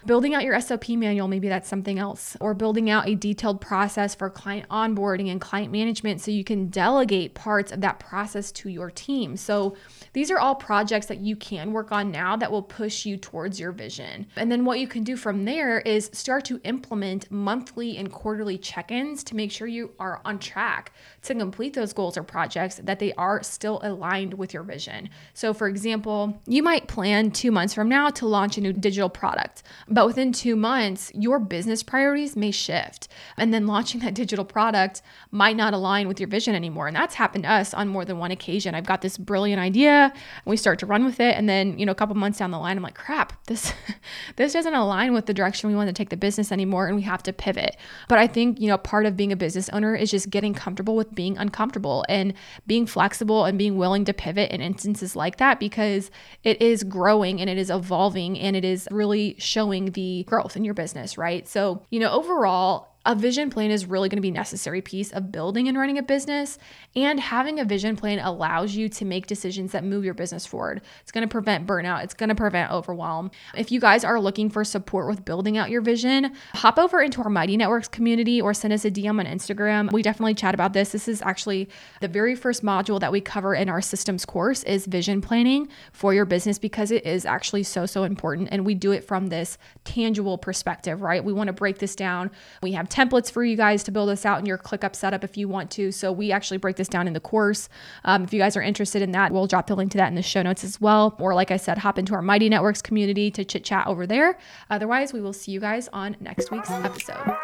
Building 0.08 0.34
out 0.34 0.44
your 0.44 0.60
SOP 0.60 0.90
manual, 0.90 1.28
maybe 1.28 1.50
that's 1.50 1.68
something 1.68 2.00
else, 2.00 2.36
or 2.42 2.54
building 2.54 2.90
out 2.90 3.08
a 3.08 3.14
detailed 3.14 3.62
process 3.62 4.16
for 4.16 4.30
client 4.30 4.68
onboarding 4.70 5.30
and 5.30 5.40
client 5.40 5.72
management 5.72 6.22
so 6.22 6.32
you 6.32 6.44
can 6.44 6.68
delegate 6.70 7.36
parts 7.36 7.72
of 7.72 7.82
that 7.82 8.00
process 8.00 8.52
to 8.54 8.70
your 8.70 8.90
team. 8.90 9.38
So 9.38 9.76
these 10.14 10.32
are 10.32 10.40
all 10.40 10.56
projects 10.56 11.08
that 11.08 11.20
you 11.20 11.36
can 11.36 11.74
work 11.74 11.92
on 11.92 12.10
now 12.10 12.36
that 12.38 12.52
will 12.52 12.64
push 12.64 13.06
you 13.06 13.18
towards 13.18 13.60
your 13.60 13.72
vision. 13.72 14.26
And 14.38 14.52
then 14.52 14.66
what 14.66 14.80
you 14.80 14.88
can 14.88 15.04
do 15.04 15.18
from 15.18 15.46
there 15.46 15.82
is 15.82 16.10
start 16.14 16.46
to 16.46 16.60
implement 16.64 17.30
monthly 17.30 17.98
and 17.98 18.12
quarterly 18.12 18.58
check 18.58 18.92
ins 18.92 19.24
to 19.26 19.36
make 19.36 19.52
sure 19.52 19.68
you 19.68 19.92
are 20.00 20.22
on 20.26 20.40
track 20.40 20.94
to 21.24 21.36
complete 21.36 21.74
those 21.74 21.92
goals 21.94 22.18
or 22.18 22.24
projects 22.24 22.80
that 22.84 23.00
they 23.00 23.14
are 23.14 23.44
still 23.44 23.82
aligned 23.84 24.34
with 24.34 24.54
your 24.54 24.64
vision. 24.64 25.10
So, 25.34 25.54
for 25.54 25.68
example, 25.68 26.42
you 26.48 26.64
might 26.64 26.88
plan 26.88 27.32
two 27.32 27.52
months 27.52 27.74
from 27.74 27.90
now 27.90 28.10
to 28.12 28.26
launch 28.26 28.58
a 28.58 28.62
new 28.62 28.72
digital 28.72 29.10
product, 29.10 29.64
but 29.98 30.06
within 30.06 30.32
two 30.32 30.56
months, 30.56 31.12
your 31.16 31.40
business 31.40 31.82
priorities 31.82 32.36
may 32.36 32.52
shift. 32.52 33.08
And 33.36 33.52
then 33.52 33.66
launching 33.66 34.00
that 34.02 34.14
digital 34.14 34.46
product 34.46 35.02
might 35.32 35.56
not 35.56 35.74
align 35.74 36.08
with 36.08 36.20
your 36.20 36.30
vision 36.30 36.54
anymore. 36.54 36.86
And 36.86 36.96
that's 36.96 37.16
happened 37.16 37.46
to 37.46 37.52
us 37.52 37.74
on 37.74 37.88
more 37.88 38.06
than 38.06 38.20
one 38.20 38.30
occasion. 38.30 38.76
I've 38.76 38.86
got 38.86 39.02
this 39.02 39.18
brilliant 39.18 39.60
idea 39.60 40.14
and 40.14 40.46
we 40.46 40.56
start 40.56 40.78
to 40.80 40.86
run 40.86 41.04
with 41.04 41.20
it. 41.20 41.36
And 41.36 41.50
then, 41.50 41.80
you 41.80 41.86
know, 41.88 41.94
a 41.94 41.96
couple 41.96 42.14
months 42.14 42.38
down 42.38 42.52
the 42.52 42.60
line, 42.60 42.78
I'm 42.78 42.84
like, 42.84 42.94
crap, 42.94 43.44
this 43.48 43.74
this 44.36 44.54
doesn't 44.54 44.76
align 44.76 45.16
with 45.16 45.26
the 45.26 45.34
direction 45.34 45.68
we 45.68 45.76
want 45.76 45.88
to 45.88 45.94
take 45.94 46.10
the 46.10 46.16
business 46.16 46.52
anymore. 46.52 46.86
And 46.86 46.96
we 46.96 47.02
have 47.02 47.24
to 47.24 47.34
pivot. 47.34 47.76
But 48.08 48.20
I 48.20 48.28
think, 48.28 48.62
you 48.62 48.68
know, 48.68 48.78
part 48.78 49.08
of 49.08 49.18
being 49.18 49.32
a 49.32 49.36
business 49.36 49.68
owner 49.70 49.96
is 49.96 50.12
just 50.12 50.30
getting 50.30 50.54
comfortable 50.54 50.96
with 50.96 51.16
being 51.16 51.40
uncomfortable 51.40 52.06
and 52.08 52.36
being 52.68 52.86
flexible 52.86 53.46
and 53.46 53.58
being 53.58 53.78
willing 53.78 54.06
to 54.06 54.14
pivot 54.14 54.52
in 54.52 54.62
instances 54.62 55.16
like 55.16 55.38
that 55.38 55.60
because 55.60 56.12
it 56.44 56.62
is 56.62 56.84
growing 56.84 57.42
and 57.42 57.50
it 57.50 57.58
is 57.58 57.72
evolving 57.72 58.38
and 58.38 58.56
it 58.56 58.64
is 58.64 58.88
really 58.92 59.36
showing 59.40 59.87
the 59.90 60.24
growth 60.28 60.56
in 60.56 60.64
your 60.64 60.74
business, 60.74 61.18
right? 61.18 61.48
So, 61.48 61.84
you 61.90 62.00
know, 62.00 62.12
overall, 62.12 62.88
a 63.08 63.16
vision 63.16 63.50
plan 63.50 63.72
is 63.72 63.86
really 63.86 64.10
going 64.10 64.18
to 64.18 64.22
be 64.22 64.28
a 64.28 64.34
necessary 64.34 64.82
piece 64.82 65.14
of 65.14 65.32
building 65.32 65.70
and 65.70 65.78
running 65.78 65.98
a 65.98 66.04
business 66.04 66.60
and 66.94 67.22
having 67.22 67.58
a 67.58 67.66
vision 67.66 67.96
plan 67.96 68.20
allows 68.20 68.76
you 68.76 68.90
to 68.90 69.06
make 69.06 69.28
decisions 69.28 69.72
that 69.72 69.86
move 69.86 70.04
your 70.04 70.14
business 70.14 70.46
forward. 70.46 70.82
It's 71.02 71.12
going 71.12 71.22
to 71.22 71.32
prevent 71.32 71.66
burnout 71.66 72.04
it's 72.04 72.14
going 72.14 72.28
to 72.28 72.36
prevent 72.36 72.70
overwhelm. 72.70 73.32
If 73.56 73.72
you 73.72 73.80
guys 73.80 74.04
are 74.04 74.20
looking 74.20 74.50
for 74.50 74.66
support 74.66 75.08
with 75.08 75.24
building 75.24 75.58
out 75.58 75.70
your 75.70 75.80
vision 75.80 76.36
hop 76.54 76.78
over 76.78 77.02
into 77.02 77.22
our 77.22 77.30
mighty 77.30 77.56
networks 77.56 77.88
community 77.88 78.42
or 78.42 78.54
send 78.54 78.74
us 78.74 78.84
a 78.84 78.92
dm 78.92 79.20
on 79.20 79.26
instagram. 79.26 79.90
We 79.94 80.02
definitely 80.02 80.34
chat 80.34 80.54
about 80.54 80.74
this. 80.74 80.92
This 80.92 81.08
is 81.08 81.22
actually 81.22 81.70
the 82.02 82.10
very 82.10 82.36
first 82.36 82.62
module 82.62 83.00
that 83.00 83.14
we 83.14 83.22
cover 83.22 83.56
in 83.56 83.70
our 83.70 83.82
systems 83.82 84.26
course 84.26 84.64
is 84.64 84.86
vision 84.86 85.22
planning 85.22 85.70
for 85.94 86.14
your 86.14 86.26
business 86.26 86.60
because 86.60 86.92
it 86.92 87.06
is 87.06 87.26
actually 87.26 87.64
so 87.64 87.86
so 87.86 88.04
important 88.04 88.50
and 88.52 88.66
we 88.66 88.76
do 88.76 88.92
it 88.92 89.06
from 89.06 89.28
this 89.28 89.58
tangible 89.86 90.38
perspective 90.38 91.02
right? 91.02 91.24
We 91.24 91.32
want 91.32 91.48
to 91.48 91.54
break 91.54 91.78
this 91.78 91.96
down. 91.96 92.32
We 92.62 92.74
have 92.74 92.90
templates 92.98 93.32
for 93.32 93.44
you 93.44 93.56
guys 93.56 93.84
to 93.84 93.92
build 93.92 94.10
this 94.10 94.26
out 94.26 94.40
in 94.40 94.46
your 94.48 94.58
ClickUp 94.58 94.96
setup 94.96 95.24
if 95.24 95.38
you 95.38 95.48
want 95.48 95.70
to. 95.72 95.92
So 95.92 96.12
we 96.12 96.32
actually 96.32 96.58
break 96.58 96.78
this 96.78 96.88
down 96.88 97.06
in 97.06 97.14
the 97.14 97.20
course. 97.20 97.70
Um, 98.04 98.24
if 98.24 98.34
you 98.34 98.40
guys 98.40 98.58
are 98.58 98.62
interested 98.62 99.04
in 99.04 99.12
that, 99.12 99.32
we'll 99.32 99.46
drop 99.46 99.68
the 99.68 99.76
link 99.76 99.92
to 99.92 99.98
that 100.00 100.08
in 100.08 100.16
the 100.16 100.24
show 100.24 100.42
notes 100.42 100.64
as 100.64 100.82
well. 100.82 101.16
Or 101.20 101.36
like 101.36 101.52
I 101.52 101.58
said, 101.58 101.78
hop 101.78 102.00
into 102.00 102.16
our 102.16 102.24
Mighty 102.24 102.50
Networks 102.50 102.82
community 102.82 103.30
to 103.32 103.46
chit 103.46 103.64
chat 103.64 103.86
over 103.86 104.08
there. 104.08 104.40
Otherwise, 104.72 105.14
we 105.14 105.22
will 105.22 105.34
see 105.34 105.52
you 105.52 105.60
guys 105.60 105.88
on 105.94 106.18
next 106.20 106.50
week's 106.50 106.72
episode. 106.72 107.38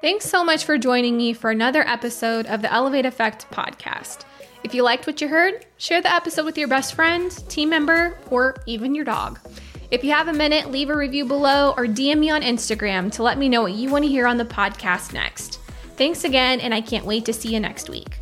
Thanks 0.00 0.26
so 0.26 0.44
much 0.44 0.64
for 0.64 0.78
joining 0.78 1.16
me 1.16 1.32
for 1.32 1.50
another 1.50 1.86
episode 1.86 2.46
of 2.46 2.62
the 2.62 2.72
Elevate 2.72 3.06
Effect 3.06 3.50
podcast. 3.50 4.24
If 4.62 4.74
you 4.74 4.82
liked 4.84 5.06
what 5.06 5.20
you 5.20 5.28
heard, 5.28 5.66
share 5.76 6.00
the 6.00 6.12
episode 6.12 6.44
with 6.44 6.56
your 6.56 6.68
best 6.68 6.94
friend, 6.94 7.30
team 7.48 7.68
member, 7.68 8.16
or 8.30 8.56
even 8.66 8.94
your 8.94 9.04
dog. 9.04 9.40
If 9.90 10.02
you 10.02 10.10
have 10.12 10.28
a 10.28 10.32
minute, 10.32 10.70
leave 10.70 10.90
a 10.90 10.96
review 10.96 11.24
below 11.24 11.72
or 11.76 11.86
DM 11.86 12.18
me 12.18 12.30
on 12.30 12.42
Instagram 12.42 13.12
to 13.12 13.22
let 13.22 13.38
me 13.38 13.48
know 13.48 13.62
what 13.62 13.72
you 13.72 13.88
want 13.88 14.04
to 14.04 14.10
hear 14.10 14.26
on 14.26 14.36
the 14.36 14.44
podcast 14.44 15.12
next. 15.12 15.60
Thanks 15.96 16.24
again, 16.24 16.60
and 16.60 16.74
I 16.74 16.80
can't 16.80 17.06
wait 17.06 17.24
to 17.26 17.32
see 17.32 17.54
you 17.54 17.60
next 17.60 17.88
week. 17.88 18.18